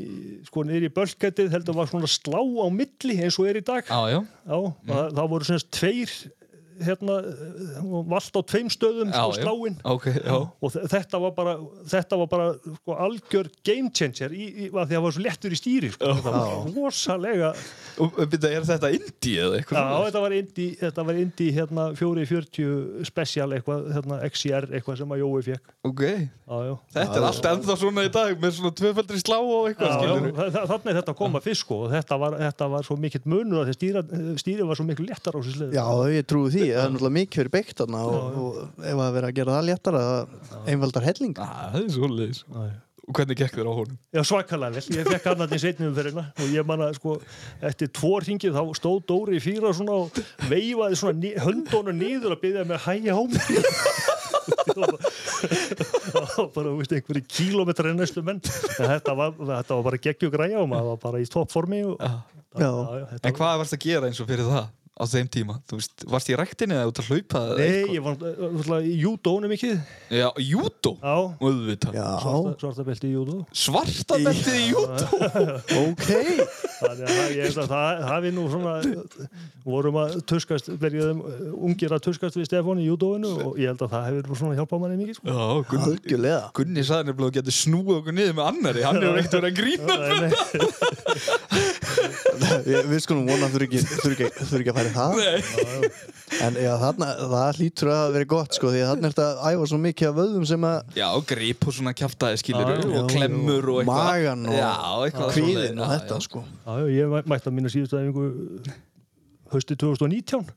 [0.47, 3.85] sko niður í bölkættið heldur var svona slá á milli eins og er í dag.
[3.85, 4.57] Já, já, Já,
[4.89, 6.15] það, það voru semst tveir
[6.83, 7.15] hérna,
[8.11, 9.43] vald á tveim stöðum já, sko, já.
[9.43, 9.77] sláin.
[9.83, 10.37] Ok, já.
[10.61, 11.55] Og þe- þetta var bara,
[11.93, 15.25] þetta var bara sko, algjör game changer í, í, að því að það var svo
[15.27, 16.13] lettur í stýri sko.
[16.17, 17.53] þetta var rosalega
[17.97, 20.05] er þetta indie eða já, eitthvað?
[20.07, 25.21] þetta var indi, þetta var indi hérna 440 special eitthvað, hérna XCR eitthvað sem að
[25.23, 26.73] Jói fekk Ok, já, já.
[26.97, 30.65] þetta er allt ennþá svona í dag með svona tvöfaldri slá og eitthvað, Já, já,
[30.71, 33.63] þannig er þetta að koma fyrst sko og þetta var, þetta var svo mikill munur
[33.63, 33.73] að
[34.41, 36.91] stýri var svo mikil lettar á þessu slið Já, ég trúi því mikið, það er
[36.95, 40.67] náttúrulega mikið fyrir beikt þarna og, og ef að vera að gera það léttara það
[40.73, 42.43] einfaldar helling Ah, Það er svoleiðis
[43.07, 43.97] Og hvernig gekk þér á honum?
[44.11, 44.97] Já, svakalega vel.
[44.97, 47.13] Ég fekk annað í setnum fyrir hérna og ég manna, sko,
[47.63, 50.17] eftir tvo ringið þá stóð Dóri í fýra svona og
[50.51, 53.21] veifaði svona höndónu niður að byggja með að hæja á
[54.67, 54.83] það
[56.35, 58.41] var bara, þú veist, einhverju kílómetrar næstu menn.
[58.77, 62.03] En Þetta var, þetta var bara geggju græja og maður var bara í toppformi og...
[62.57, 62.69] Já.
[63.13, 64.67] þetta En hvað varst að gera eins og fyrir það
[64.97, 65.55] á þeim tíma?
[65.69, 67.93] Þú veist, varst í ræktinni eða út að hlaupa eða Nei, eitthvað?
[67.93, 69.75] ég var náttúrulega í júdónu mikið.
[70.17, 70.91] Já, júdó?
[70.97, 73.35] Já, Auðvitað Já, svarta, svarta belti í júdó.
[73.53, 75.05] Svarta beltið í júdó?
[75.85, 76.07] ok
[76.77, 78.73] Þannig að það- ég held að það hafi nú svona
[79.67, 81.19] vorum að tuskast, verðum
[81.67, 84.81] ungir að tuskast við Stefán í júdóinu og ég held að það hefur svona hjálpað
[84.83, 85.25] manni mikið sko.
[85.27, 85.33] Já,
[85.71, 85.97] Gunni,
[86.57, 89.57] Gunni sagði nefnilega að getur snúið okkur niður með annari Hann hefur ekkert verið að
[89.57, 89.95] grína
[92.67, 93.47] Ég- við skulum vona
[94.87, 95.11] færi það?
[95.17, 95.89] Nei.
[96.47, 99.53] en já, þarna, það hlýtur að vera gott sko, því að þarna er þetta að
[99.57, 103.09] æfa svo mikið af vöðum sem að Já, grip og svona kjaftaði skilur já, og
[103.13, 104.01] klemmur og eitthvað.
[104.03, 106.43] magan og eitthvað kvíðin og þetta sko.
[106.65, 108.27] Já, já, ég mæ- mætti að minna síðustu æfingu
[109.53, 110.49] hösti 2019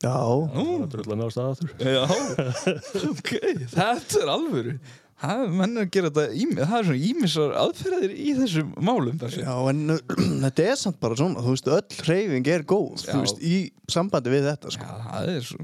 [0.00, 2.04] já, það er dröðlega með á staðatur Já,
[3.10, 3.30] ok,
[3.74, 4.76] þetta er alvöru
[5.52, 9.42] menn að gera þetta ími, það er svona ímisar aðferðir í þessum málum þessi.
[9.44, 9.80] já, en
[10.46, 13.12] þetta er samt bara svona, þú veist, öll hreyfing er góð, Já.
[13.12, 13.56] þú veist, í
[13.90, 15.58] sambandi við þetta sko, Já, það er svo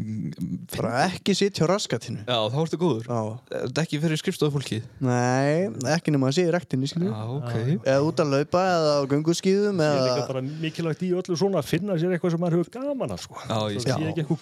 [0.77, 3.05] bara ekki sitt hjá raskatinu Já, þá ertu góður.
[3.07, 3.21] Já,
[3.55, 4.83] Þetta er ekki fyrir skrifstofufólkið?
[5.07, 5.57] Nei,
[5.95, 6.97] ekki nema að sé í rektinni, Já,
[7.39, 7.55] ok.
[7.87, 11.35] Eða út að laupa eða á gönguskíðum Ég er líka eða bara mikilvægt í öllu
[11.39, 13.35] svona að finna sér eitthvað sem maður hefur gaman af sko.
[13.47, 14.41] Já, ég sé ekki eitthvað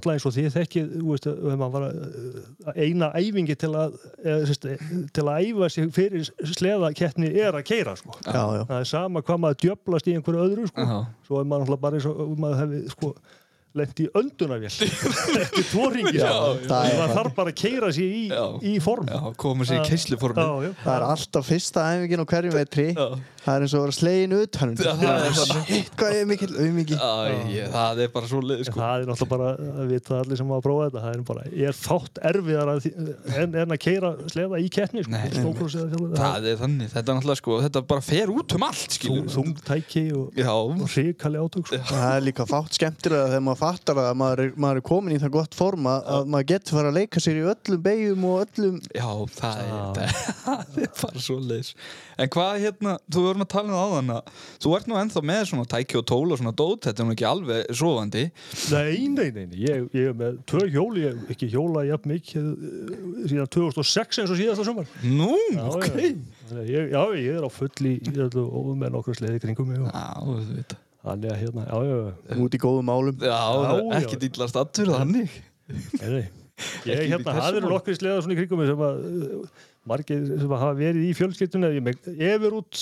[0.00, 1.86] náttúrulega eins og því þekkið, þú veist, ef maður var
[2.72, 4.68] að eina æfingi til að, eða, sérst,
[5.16, 8.16] til að æfa sig fyrir sleðakeppni er að keira, sko.
[8.24, 10.86] já, já, Það er sama hvað maður djöblast í einhverju öðru, sko.
[10.88, 10.98] Já.
[11.28, 13.12] Svo er maður náttúrulega bara eins og maður hefði, sko,
[13.78, 16.68] lent í öndunavél eftir tvo ringi, Já, sko.
[16.70, 18.22] það þarf bara að keira sig í,
[18.66, 19.06] í form.
[19.06, 22.88] Já, koma sér í keisluformi það er alltaf fyrsta æfingin á hverju metri
[23.40, 27.12] það er eins og að vera slegin utan er shit, hvað er mikil auðmiki Já,
[27.50, 28.80] ég, það er bara svo leið sko.
[28.80, 29.50] Það er náttúrulega bara
[29.80, 31.04] að vita allir sem hafa að prófa þetta.
[31.04, 35.68] Það er bara, er fátt erfiðar en, en að keira sleða í keppni sko,
[36.20, 38.98] Það er þannig, þetta er náttúrulega sko Þetta bara fer út um allt,
[39.34, 41.80] þungtæki og, hrikali átök sko.
[41.90, 45.20] það er líka fátt skemmtilega þegar maður fattar að maður er, maður er komin í
[45.22, 48.78] það gott forma að maður getur fara að leika sér í öllum beigjum og öllum
[48.96, 50.14] já, það er, Já.
[50.44, 51.74] það er bara svo leið
[52.20, 55.22] En hvað hérna, þú vorum að tala um það áðan að Þú ert nú ennþá
[55.30, 58.24] með svona tæki og tól og svona dót Þetta er nú ekki alveg sofandi
[58.74, 59.56] Nei, nei, nei, nei.
[59.62, 64.20] Ég, ég er með tvö hjóli, ég hef ekki hjóla jafn mikið eh, síðan 2006
[64.20, 65.98] eins og síðasta sumar Nú, Já, ok
[66.66, 69.88] Ég, já, ég er á fulli í öllu og með nokkru sleði kringum mig og
[69.88, 71.96] Já, þú veit þannig að hérna, já, já,
[72.30, 73.86] já, út í góðum málum Já, Já, já.
[74.02, 75.38] ekki dýllast aftur þannig.
[76.84, 77.72] Ég, í hérna, það eru máli.
[77.72, 81.12] nokkri sleða svona í kringum mig sem að uh, margir sem að hafa verið í
[81.16, 82.80] fjölskyldunni ég með yfir út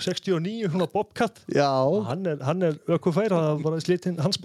[0.00, 1.66] 69, svona Bobcat já,
[2.06, 4.38] hann er, hann er ökufær, það er bara slitinn hans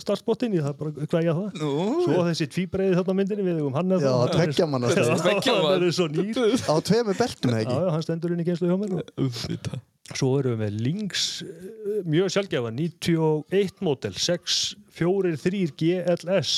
[0.00, 1.72] startspottin, ég það er bara að græja það Nú,
[2.06, 5.02] svo þessi tvíbreiði þarna myndinni við um hann er já, það- tveggja manna Já.
[5.20, 5.84] Tveggja hann mann.
[5.84, 8.96] er svo nýr á tveimu beltum ekki já, hann stendur inn í geinslu hjá mér
[8.96, 9.76] og.
[10.12, 16.54] Svo erum við með Lynx eh, mjög sjálfgefa, 91 mótel 643 GLS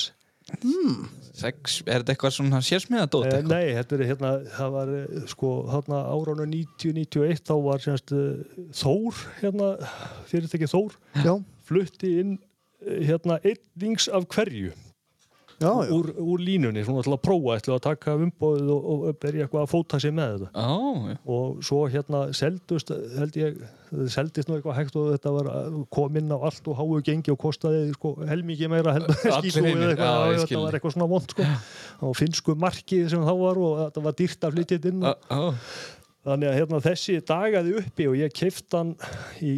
[1.37, 3.53] Sex, er þetta eitthvað svona sérsmiða dót eh, eitthvað?
[3.53, 8.17] Nei, þetta er hérna það var eh, sko hérna áranu 90-91 þá var semst
[8.81, 9.71] Þór hérna,
[10.31, 11.35] fyrirtæki Þór já,
[11.69, 12.35] flutti inn
[12.83, 14.75] hérna einn Lynx af hverju
[15.61, 19.19] já, já, úr, úr línunni, svona til að prófa ætlu að taka umbóðið og, og
[19.23, 20.51] byrja eitthvað að fóta sig með þetta.
[20.53, 21.19] Já, já.
[21.37, 23.59] og svo hérna seldust held ég,
[24.13, 27.35] seldist nú eitthvað hægt og þetta var að kom inn á allt og háu gengi
[27.35, 31.51] og kostaði sko helmingi meira skítlúið hinir, eitthvað, þetta var eitthvað svona vond sko.
[31.97, 35.31] Á finsku markið sem þá var og þetta var dýrt að flytja þetta inn og,
[35.31, 35.95] já.
[36.27, 38.95] Þannig að hérna þessi dagaði uppi og ég keift hann
[39.41, 39.53] í,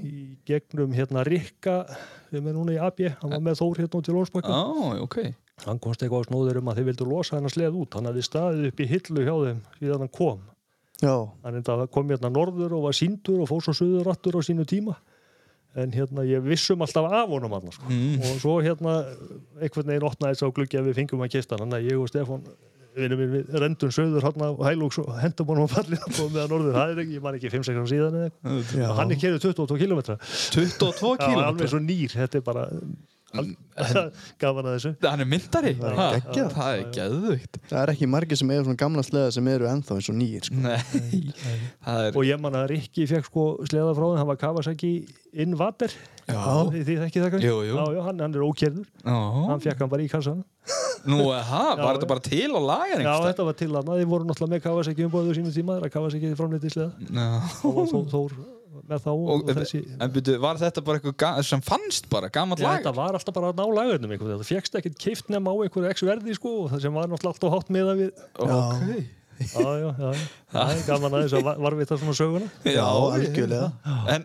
[0.00, 0.12] í
[0.48, 1.82] gegnum hérna Rikka
[2.30, 4.52] sem er núna í AB, hann var með Þór hérna út til Lónsbakka.
[4.56, 5.18] Já, ok.
[5.64, 7.96] Hann komst eitthvað á snóður um að þeir vildu losa hann að sleð út.
[7.96, 10.42] Hann hafði staðið upp í hillu hjá þeim síðan hann kom.
[11.00, 11.14] Já,
[11.44, 14.66] hann enda kom hérna norður og var síndur og fór svo suður aftur á sínu
[14.68, 14.96] tíma.
[15.76, 17.88] En hérna ég vissum alltaf af honum hann sko.
[17.88, 18.22] Mm.
[18.24, 18.98] og svo hérna
[19.60, 21.66] einhvern veginn opnaði þess á gluggi að við fengum að kista hann.
[21.66, 22.46] Þannig að ég og Stefán
[22.96, 26.32] vinur minn, við rendum söður hann á hælúks og hendum honum á fallin og komum
[26.36, 28.72] með hann norður, það er ekki, ég man ekki 5-6 ára síðan eða eitthvað.
[28.80, 28.86] já.
[28.90, 32.66] og hann er kerið 22 km 22 alveg kílómetrar svo nýr, þetta er bara
[34.40, 36.52] gaman að þessu Hann er myndari er Ha, geggjað.
[36.54, 39.96] Það er geðvögt Það er ekki margir sem eru svona gamla sleða sem eru ennþá
[39.98, 40.60] eins og nýjir sko.
[40.62, 41.20] Nei,
[41.84, 44.92] það er og ég man að Rikki fekk sko sleða frá þeim, hann var Kawasaki
[45.44, 45.92] Invader
[46.26, 46.40] Já.
[46.72, 47.36] þekki það.
[47.44, 49.18] Já, já, hann, hann er ókjærður, Já.
[49.52, 50.40] hann fekk hann bara í kassan
[51.06, 54.08] Nú, ha, Já, var þetta bara til á lagar já, þetta var til hann, þið
[54.10, 57.26] voru náttúrulega með Kawasaki umbóðu sínum tíma, þegar Kawasaki framleiti sleða Já.
[57.70, 58.36] og Þór,
[58.86, 62.58] með þá og, Og, þessi en byrju, var þetta bara eitthvað sem fannst bara, gammal
[62.60, 62.80] Já, lag?
[62.80, 65.92] þetta var alltaf bara að ná lagarnum veginn, það fegst ekkert keift nema á einhverju
[65.94, 68.10] x verði sko, og það sem var náttúrulega alltaf hátt með að við
[68.46, 68.84] Ok.
[69.36, 72.50] já, já, já, já, það er gaman að þess að var við það svona söguna?
[72.64, 73.66] Já, algjörlega.
[74.14, 74.24] En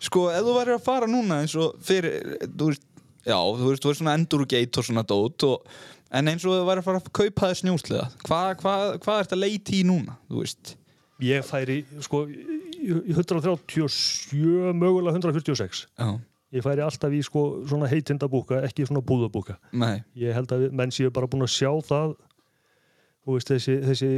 [0.00, 2.18] sko, ef þú væri að fara núna eins og fyrir,
[2.48, 2.84] þú veist,
[3.28, 5.72] já, þú veist, þú veist svona endurgate og svona dót og,
[6.10, 9.28] en eins og þú væri að fara að kaupa þess snjósliða, hvað hva, hva er
[9.28, 10.76] þetta leiti í núna, þú veist?
[11.20, 16.08] ég færi sko í í 137 mögulega 146 Já,
[16.56, 19.58] ég færi alltaf í sko svona heitindabúka ekki svona búðabúka.
[19.72, 22.14] Nei, ég held að menn séu bara búin að sjá það.
[23.20, 24.10] Þú veist þessi þessi,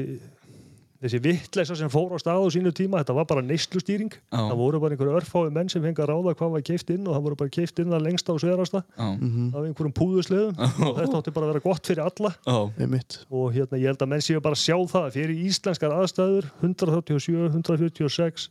[1.02, 4.12] þessi vittleisa sem fór á stað á sínu tíma, þetta var bara neyslustýring.
[4.12, 4.38] Já.
[4.38, 7.16] það voru bara einhverju örfái menn sem fengi að ráða hvað var keift inn og
[7.16, 8.82] það voru bara keift inn að lengsta og sverasta.
[8.96, 12.34] Já, af einhverjum púðusleðum og þetta átti bara að vera gott fyrir alla.
[12.46, 13.18] Já, Einmitt.
[13.30, 15.08] og hérna ég held að menn séu bara að sjá það.
[15.08, 18.48] Að fyrir íslenskar aðstæður 137, 146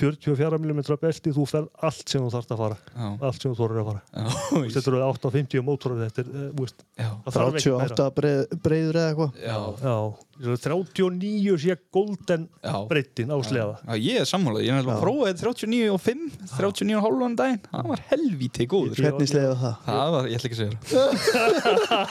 [0.00, 2.76] 44 mm belti þú ferð allt sem þú þarft að fara.
[2.96, 4.00] Já, allt sem þú þorir að fara.
[4.16, 4.24] Já,
[4.72, 7.88] þetta eru 850 mótorar þetta er, eh, þú veist, það þarf ekki meira.
[7.92, 9.32] 38 breið, breiður eða eitthvað?
[9.42, 9.96] Já, Já,
[10.42, 12.48] svo 39 sé golden
[12.88, 13.76] breytin á sleða.
[13.84, 16.24] Já, ég er sammálað, ég er prófa þetta 39 og 5,
[16.56, 18.96] 39 og hálfan daginn, það var helvíti góður.
[18.96, 19.74] Ég- Hvernig sleða það?
[19.92, 22.02] Það var, ég ætla ekki að segja það.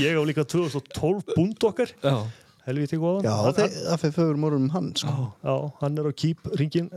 [0.00, 1.90] Ég á líka 2012 búnd okkar.
[2.02, 2.16] Já,
[2.68, 5.26] helviti góðan Já, hann, það, það fyrir fögur morgun um hann sko.
[5.44, 6.90] já, hann er á kýp ringin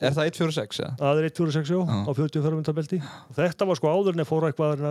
[0.00, 0.92] er það 146 eða?
[1.00, 1.80] Það er 146 Já.
[2.06, 3.00] á 40 fermyndabelti
[3.40, 4.84] Þetta var sko áður en að fóra eitthvað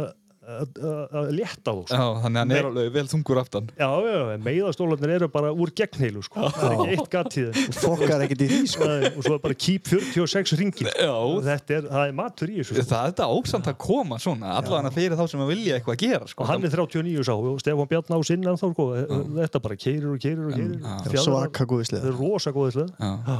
[0.49, 1.97] að, létta þú sko.
[1.97, 3.69] Já, þannig að hann er alveg vel þungur aftan.
[3.77, 6.47] Já, já, já, meiðastólarnir eru bara úr gegnheilu sko.
[6.55, 8.89] Það er ekki eitt gatt í þeim Fokkar ekkert í því sko.
[9.09, 11.13] Og svo er bara kýp 46 ringin Já,
[11.49, 12.87] Þetta er, það er matur í þessu sko.
[12.89, 16.03] Það er þetta ósamt að koma svona, allavega fyrir þá sem að vilja eitthvað að
[16.05, 16.43] gera sko.
[16.45, 18.89] og hann er 39 sá og Stefán Bjarn á sinna þá sko.
[19.39, 22.93] þetta bara keirir og keirir og keirir Svaka góði Þetta sleða er rosa góðið sleð
[22.99, 23.39] Já.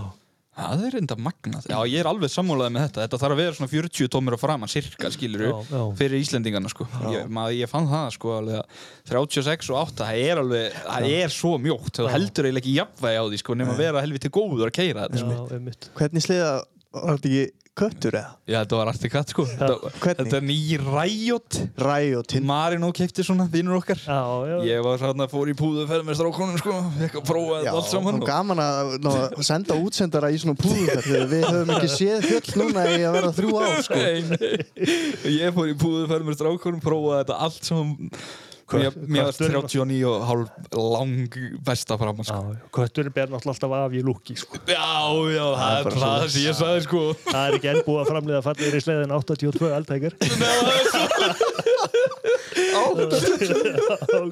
[0.60, 0.66] Já.
[0.70, 1.68] Það er enda magnað.
[1.72, 3.04] Já, ég er alveg sammálaðið með þetta.
[3.06, 5.84] Þetta þarf að vera svona 40 tómur á framan, cirka, skilur Já, já.
[6.02, 6.88] fyrir Íslendingana, sko.
[7.16, 8.84] Ég, maður, ég fann það, sko, alveg að
[9.14, 11.94] 36 og 8, það er alveg, það er svo mjótt.
[12.02, 15.08] Það heldur eiginlega ekki jafnvægi á því, sko, nema að vera helviti góður að keira
[15.08, 15.40] þetta, sko.
[15.40, 15.90] Já, einmitt.
[16.00, 16.52] Hvernig sleða
[16.90, 18.32] var þetta ekki köttur eða?
[18.50, 19.46] Já, þetta var artið katt, sko.
[19.50, 20.20] Þetta, Hvernig?
[20.20, 21.60] þetta er ný ræjót.
[21.80, 24.02] Ræ og tinn Marino kefti svona, vinnur okkar.
[24.04, 24.20] Já,
[24.50, 27.76] já, Ég var svona, fór í púðuferð með strákonum, sko, fekk að prófa Já, þetta
[27.80, 28.20] allt saman.
[28.20, 29.16] og gaman að ná,
[29.52, 33.34] senda útsendara í svona púðuferð þegar við höfum ekki séð fjöll núna í að vera
[33.40, 34.04] þrjú ár sko.
[34.04, 34.94] Nei, nei.
[35.40, 38.12] Ég fór í búðu með strákunum, prófaði þetta allt saman
[38.70, 40.48] Mér mér varst kötturinn- 39 og hálf
[40.78, 42.54] lang besta framan Já, sko.
[42.54, 42.60] já.
[42.78, 44.60] Kötturinn ber náttúrulega alltaf af í lúki sko.
[44.68, 44.90] Já,
[45.34, 48.44] já, það er það sem ég sagði sko Það er ekki enn búið að framleiða
[48.46, 50.14] fallir í sleiðin 82 eldtækjar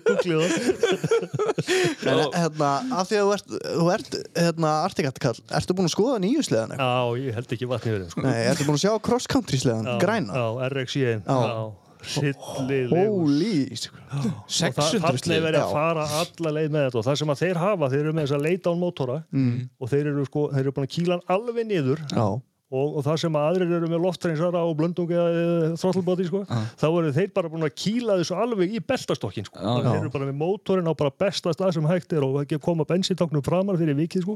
[0.05, 0.67] Googlið það
[2.07, 6.19] En hérna, af því að þú ert, þú ert hérna, artikatkall, ertu búin að skoða
[6.23, 6.77] nýju eitthvað?
[6.77, 8.23] Já, ég held ekki vatni verið sko.
[8.25, 10.31] Nei, ertu búin að sjá cross country sleðan, Já, græna?
[10.37, 11.37] Já, RX-1 Já.
[12.07, 14.01] Rillilegur Holy, sko.
[14.07, 16.99] og það 600 verið að fara alla leið með þetta.
[17.01, 19.17] Og það sem að þeir hafa, þeir eru með þess að leita án mótora.
[19.31, 19.55] Mm.
[19.79, 22.05] og þeir eru sko, þeir eru búin að kýla hann alveg niður.
[22.67, 26.41] Og, og það sem að aðrir eru með loftreinsara og blöndung eða throttlebody sko,
[26.75, 29.55] þá eru þeir bara búin að kýla þessu alveg í beltastokkin sko.
[29.85, 32.83] Þeir eru bara með mótorin á bara besta stað sem hægt er og ekki koma
[32.89, 34.35] bensintáknum framar fyrir vikið sko.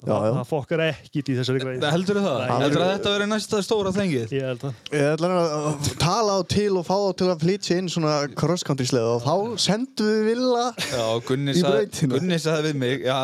[0.00, 0.32] Já, já.
[0.36, 2.38] það fokkar ekkit í þessari greið Heldur þú það?
[2.40, 2.52] Nei.
[2.64, 4.34] Heldur að þetta verið næsta stóra þengið?
[4.36, 7.78] ég held að Ég ætla að tala á til og fá á til að flytja
[7.80, 12.12] inn svona cross country sleða og þá sendum við Villa Já, Gunni Í sagði, brautina.
[12.16, 13.18] Gunni sagði við mig já,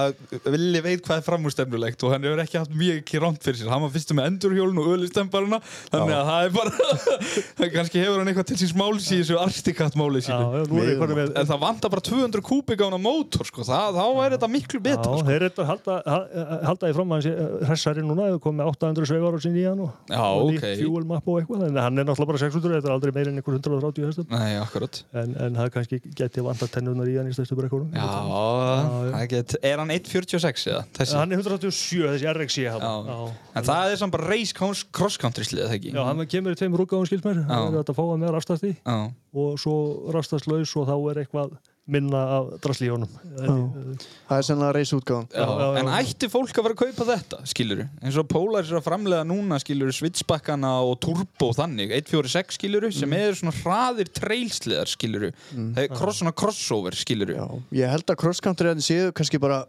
[0.56, 3.72] Villi veit hvað er framúrstemnulegt og hann hefur ekki haft mjög ekki ránt fyrir sér
[3.72, 5.60] hann var fyrstu með endurhjólun og ölistembaruna
[5.92, 9.96] þannig að það er bara kannski hefur hann eitthvað til síns máls í þessu artikatt
[9.98, 12.82] máli já, sínu já, nú er ég konið með en það vantar bara 200 kúbik
[12.82, 13.64] á hana mótor sko.
[13.66, 15.24] það, þá er þetta miklu Já, betra sko.
[15.30, 18.70] þeir eru að halda, ha- halda í fram að hans hressari núna, hefur komið með
[18.72, 20.52] 800 svegar á sinni í hann og, Já, og ok.
[20.56, 23.32] nýtt fuel map og eitthvað, en hann er náttúrulega bara 600, þetta er aldrei meira
[23.32, 27.30] en einhver 130 hestum, Nei, akkurat en, en það kannski geti vanta tennunar í hann
[27.30, 27.92] í stæstu brekkunum.
[27.96, 29.12] Já, já.
[29.14, 30.82] það get, er hann 1.46 eða?
[30.98, 31.18] Þessi?
[31.20, 32.88] Hann er 187, þessi RX-i hann.
[33.56, 35.94] En það er samt bara race cross country slið, það ekki?
[35.96, 37.54] Já, hann kemur í tveim rúkáðum skilsmér, Já.
[37.54, 38.74] það er að fá hann með rastast í
[39.36, 39.76] og svo
[40.14, 41.56] rastast laus og þá er eitthvað
[41.86, 43.12] minna af drasli í honum
[44.26, 47.86] Það er sennilega reysútgáðan en ætti fólk að fara að kaupa þetta, skiluru?
[48.02, 53.08] Eins og Polaris er að framlega núna, skiluru, switchbackana og turbo þannig, 146, skiluru, sem
[53.08, 53.14] Mm.
[53.28, 55.30] eru svona hraðir trailsliðar, skiluru.
[55.54, 57.36] Það er cross, svona crossover, skiluru.
[57.38, 57.46] Já,
[57.84, 59.64] ég held að cross-country að séu kannski bara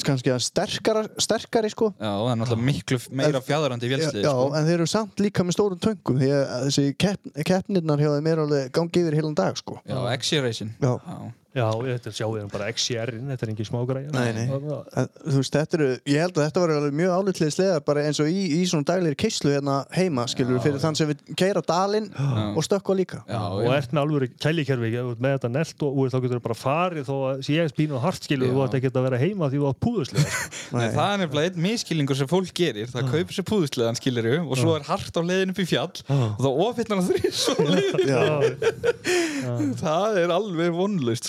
[0.00, 4.30] kannski að sterkara, sterkari sko Já, það er náttúrulega miklu meira fjæðarandi Já, vélslið, já,
[4.32, 4.46] sko.
[4.56, 8.30] en þeir eru samt líka með stórum töngum því að þessi kepp, keppnirnar hjá þeim
[8.32, 10.70] er alveg gangi yfir heilan dag sko Já, X-Racing.
[10.80, 10.94] Já.
[11.04, 11.18] Já,
[11.50, 14.44] þetta sjáu þér bara XCR-in, þetta er engin smágræð Nei, nei.
[14.46, 18.04] En, þú veist, þetta eru, ég held að þetta var alveg mjög álitlið sleðar bara
[18.06, 21.18] eins og í, í svona daglegri keislu hérna heima, skilur við, fyrir þann sem við
[21.34, 22.06] keira dalinn
[22.54, 23.18] og stökkva líka.
[23.26, 23.72] Já, og já.
[23.80, 26.44] ert með alvöru kælikerfi ef þú ert með þetta nelt og, og þá getur þú
[26.46, 28.52] bara farið þó að sé spínu hart skilur Já.
[28.54, 30.30] þú ætti ekki að vera heima því þú átt púðuslega
[30.76, 34.54] Nei, það er nefnilega einn miskilningur sem fólk gerir það kaupir sér púðusleðan skiluru og
[34.60, 35.94] svo er hart á leiðin upp í fjall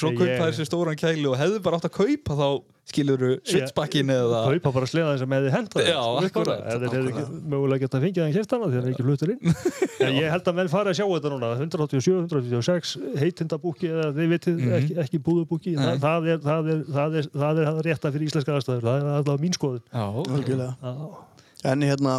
[0.12, 2.48] og það kaupa þessi stóran kæli og hefðu bara átt að kaupa þá
[2.92, 7.26] skiluru switchbackin eða kaupa bara sleðan sem hefði henda Já, akkúrat, ef þeir hefði ekki
[7.54, 9.56] mögulega gett að fengja þann kæftana því það er ekki flutur inn.
[10.08, 14.32] En ég held að menn fari að sjá þetta núna 187, 186, heitindabúki eða þið
[14.34, 14.74] vitið Mhm.
[14.80, 15.84] ekki, ekki búðubúki Nei.
[15.86, 18.82] það, það, er, það, er, það, er, það er rétta fyrir íslenska aðstæður.
[18.90, 19.84] Það er alltaf mín skoðun.
[19.94, 20.74] Já, algjörlega.
[20.82, 21.31] Já.
[21.62, 22.16] En hérna,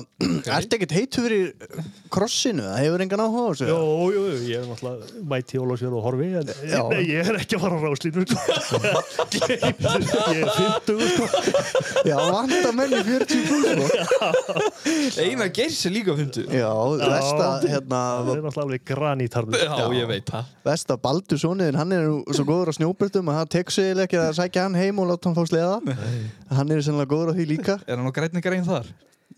[0.55, 1.49] ertu ekkert heitu fyrir
[2.15, 2.63] krossinu?
[2.63, 3.67] Það hefur engan áhuga á þessu?
[3.67, 3.79] Jú,
[4.15, 6.47] jú, jú, ég er náttúrulega mæti Ólafsjörð og horfi en
[6.93, 8.39] nei, ég er ekki að fara á ráslínu sko.
[9.43, 11.27] ég er 50 sko.
[12.07, 14.63] Já, vanda menni 40 pluss sko.
[15.27, 16.71] Einar Geirs er líka fundu Já,
[17.03, 21.97] Vesta, hérna það er náttúrulega alveg granítarður Já, ég veit það Vesta Baldur soniðin, hann
[21.99, 25.03] er nú svo góður á snjóbrutum að það tekur sig ekki að sækja hann heim
[25.03, 25.81] og láta hann fá sleða
[26.55, 28.87] Hann er sennilega góður á því líka Er hann á grænni grein þar?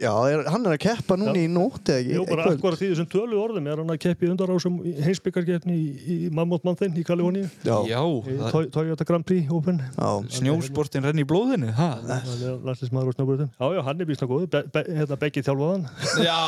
[0.00, 2.14] Já, er, hann er að keppa núna í nótt eða ekki?
[2.16, 5.86] Jú, bara Í akkurat því þessum tölu orðum er hann að keppi undarásum heimsbyggarkeppni í,
[6.14, 7.46] í Mammut Mountain í Kaliforníu.
[7.66, 9.78] Já, Já, í það- Toy- Toyota Grand Prix Open.
[9.94, 11.88] Já, snjósportin renn í blóðinu ha?
[12.04, 15.86] hann landslismæður á snjóbröðum Já, já, hann er býsna góð, be, be, hérna Beggi þjálfaðan.
[16.24, 16.38] Já,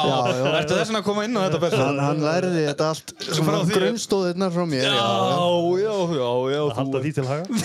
[0.60, 1.82] ertu þess að koma inn á þetta besta?
[1.86, 5.06] hann, hann læriði þetta allt svona grunnstóðirnar frá mér Já,
[5.84, 7.44] já, já, já að halda því til haga.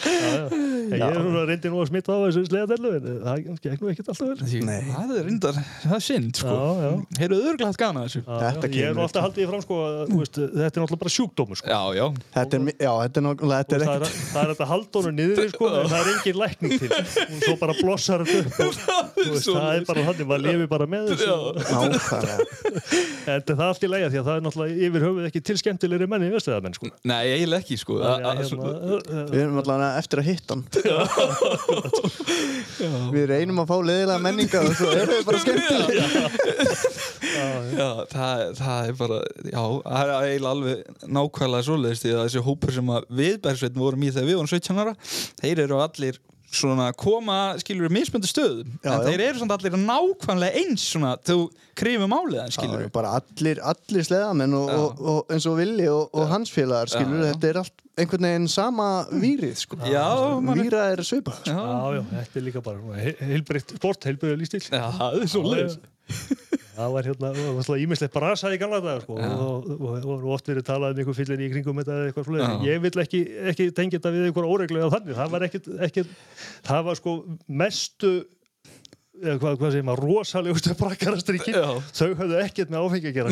[0.00, 0.46] Já, já.
[0.50, 3.90] En Ég er núna reyndi nú að smita á þessu sleðadellu en það gekk nú
[3.92, 4.68] ekkert alltaf vel.
[4.90, 5.54] Það er reyndar,
[5.84, 6.54] það er synd sko.
[7.18, 8.20] Heyrðu öðruglega hatt gana þessu.
[8.24, 10.84] Já, Þetta já, Ég er alltaf haldið í fram sko að þú veist, þetta er
[10.84, 11.66] náttúrulega bara sjúkdómur sko.
[11.70, 12.06] Já, já.
[12.36, 15.10] Þetta er, já, þetta er náttúrulega, þetta er það, er, ekkert það er þetta haldónu
[15.16, 16.90] niður sko, en það er engin lækning til.
[16.90, 18.78] Og svo bara blossar þetta upp
[19.50, 21.28] það er bara þannig, maður lifi bara með þessu.
[23.30, 25.56] En það er allt í lægja því að það er náttúrulega yfir höfuð ekki til
[25.60, 26.86] skemmtilegri menni vestiðamenn sko.
[27.08, 27.92] Nei, eiginlega ekki sko.
[28.00, 28.30] Hérna,
[29.30, 30.64] Við erum allavega eftir að hitta hann.
[33.14, 36.04] Við reynum að fá leðilega menninga og svo erum við bara skemmtilega
[37.70, 42.44] Já, það, það er bara Já, það er eiginlega alveg nákvæmlega svoleiðist því að þessi
[42.48, 44.96] hópur sem að við Bergsveitin vorum í þegar við vorum 17 ára
[45.40, 46.20] þeir eru allir
[46.50, 49.04] svona koma, skilur mismöndu stöðum Já, en já.
[49.06, 51.36] þeir eru svona allir nákvæmlega eins svona þú
[51.78, 54.78] krifum áliðan, Já, skilur við bara allir, allir sleðamenn og, Já.
[54.80, 57.34] og, og eins og Willi og, og hans félagar skilur, Já, já.
[57.36, 59.76] þetta er allt einhvern veginn sama vírið sko.
[59.84, 60.04] Já,
[60.56, 61.52] Víra er svipað sko.
[61.52, 65.32] Já, já, já, þetta er líka bara he- heilbrigt sport, heilbrigt lístil Já, það er
[65.34, 65.78] svoleiðis
[66.76, 69.30] það var hérna, það var svona ímislegt brasað í gamla dagar sko, Já.
[69.34, 72.24] og, og, og, og oft verið talað um einhver fyllir í kringum þetta eða eitthvað
[72.24, 72.28] Já.
[72.30, 73.20] svoleiðis ég vil ekki,
[73.52, 76.08] ekki tengja þetta við einhver óreglu eða þannig, það var ekkit, ekkit
[76.70, 77.16] það var sko
[77.62, 78.12] mestu
[79.20, 81.58] eða hvað, hvað segir maður, rosalegustu brakkarastrykkin,
[81.92, 83.28] þau höfðu ekkert með áfengi að gera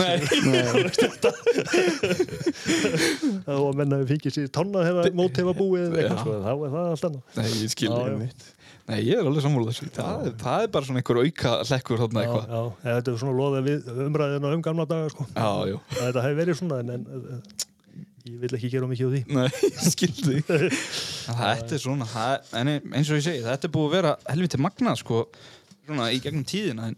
[3.56, 7.22] og menna fengið sér tonna þegar mót hefa búið eða eitthvað sko, það allt annað.
[7.38, 8.57] Nei, ég skil Já, já.
[8.88, 9.86] Nei, ég er alveg sammála þessu.
[9.92, 12.46] Það, er- það er bara svona einhver auka hlekkur þarna já, eitthvað.
[12.48, 15.26] já, eða þetta er svona loðið við umræðina um gamla daga sko.
[15.34, 17.04] Já, já, þetta hefur verið svona en, en
[18.28, 19.22] ég vil ekki gera mikið á því.
[19.36, 20.40] Nei, ég skildi
[21.28, 24.60] Þetta er svona, það, en eins og ég segi þetta er búið að vera helviti
[24.64, 25.22] magnað sko,
[25.84, 26.96] svona í gegnum tíðina en,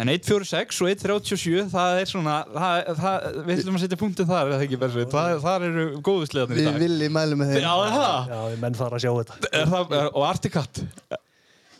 [0.00, 4.52] en 146 og 137 það er svona, það, það, við ætlum að setja punktin þar,
[4.52, 6.78] er það það, þar eru góðu sleðarnir í Við dag.
[6.84, 7.64] Willi mælum með þeim.
[7.64, 9.40] Já, er það, Já, menn fara að sjá þetta.
[9.60, 10.84] Er það er, og Articat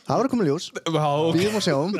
[0.07, 1.95] Það var að koma ljós, býðum og sjáum.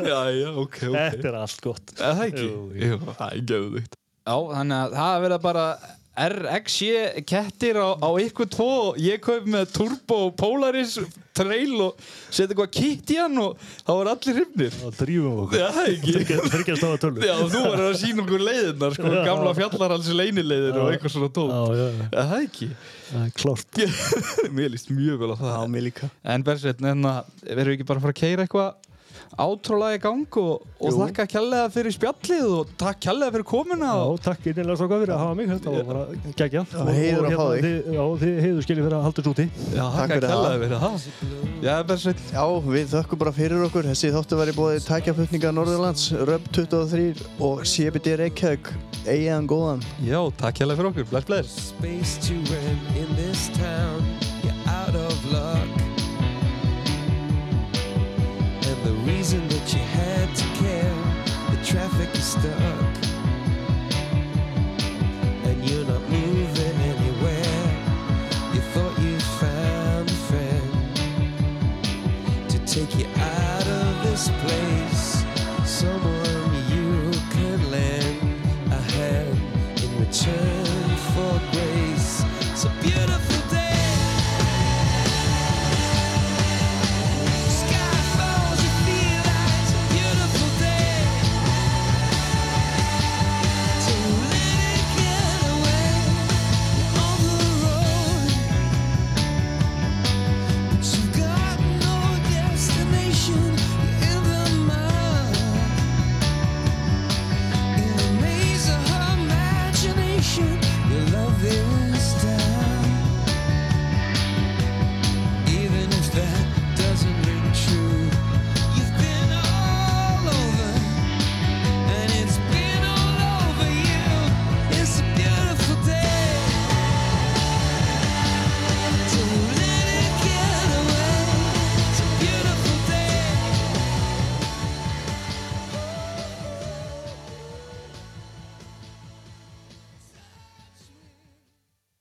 [0.00, 0.98] Já, já, ok, ok.
[0.98, 1.94] Þetta er allt gott.
[1.96, 2.50] Er það ekki?
[2.82, 5.64] Jú, það er geðugt Já, þannig að það verða bara
[6.20, 8.70] RXJ kettir á, á ykkur tvo.
[9.00, 10.98] Ég kaup með Turbo Polaris
[11.36, 14.74] trail og setja eitthvað kitt í hann og þá var allir hrifnir.
[14.76, 15.60] Þá drýfum okkur.
[15.62, 16.38] Já, það er ekki.
[16.90, 21.14] Að tölu Já, þú var að sína okkur leiðirnar sko, gamla fjallarhalsi leinileiðir og eitthvað
[21.16, 22.08] svona tótt Já, já, já.
[22.10, 22.70] Já, það er ekki
[23.10, 23.80] Það er klárt.
[24.56, 25.50] Mér líst mjög vel á það.
[25.50, 26.10] Já, mér líka.
[26.22, 26.46] En
[27.10, 28.89] að verðum við ekki bara að fara að keira eitthvað
[29.38, 33.90] átrólaði í gang og, og þakka kjallega fyrir spjallið og takk kjallega fyrir komuna.
[33.94, 36.02] Já, og takk innilega svo fyrir að hafa mig þetta var bara
[36.40, 36.74] geggjað.
[36.74, 37.60] Já, heiður að fá þig.
[37.66, 39.46] þið, Já, þið heiður skiljið fyrir að halda þessu úti.
[39.76, 40.58] Já, fyrir kjallega það.
[40.64, 40.94] fyrir það
[41.60, 43.90] Já, Bersveit Já, við þökkum bara fyrir okkur.
[43.90, 48.72] Þessi þáttu var í bóði tækjaflutninga Norðurlands, Röp 23 og CBD Reykjavík,
[49.04, 49.84] eigiðan góðan.
[50.04, 51.72] Já, takk kjallega fyrir okkur, bless, bless